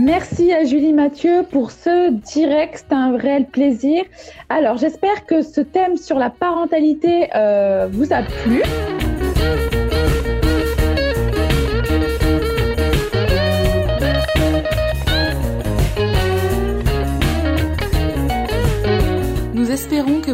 Merci 0.03 0.53
à 0.53 0.65
Julie 0.65 0.93
Mathieu 0.93 1.45
pour 1.51 1.71
ce 1.71 2.11
direct, 2.11 2.85
c'est 2.89 2.95
un 2.95 3.17
réel 3.17 3.47
plaisir. 3.47 4.03
Alors 4.49 4.77
j'espère 4.77 5.27
que 5.27 5.43
ce 5.43 5.61
thème 5.61 5.97
sur 5.97 6.19
la 6.19 6.31
parentalité 6.31 7.29
euh, 7.35 7.89
vous 7.91 8.13
a 8.13 8.23
plu. 8.23 8.63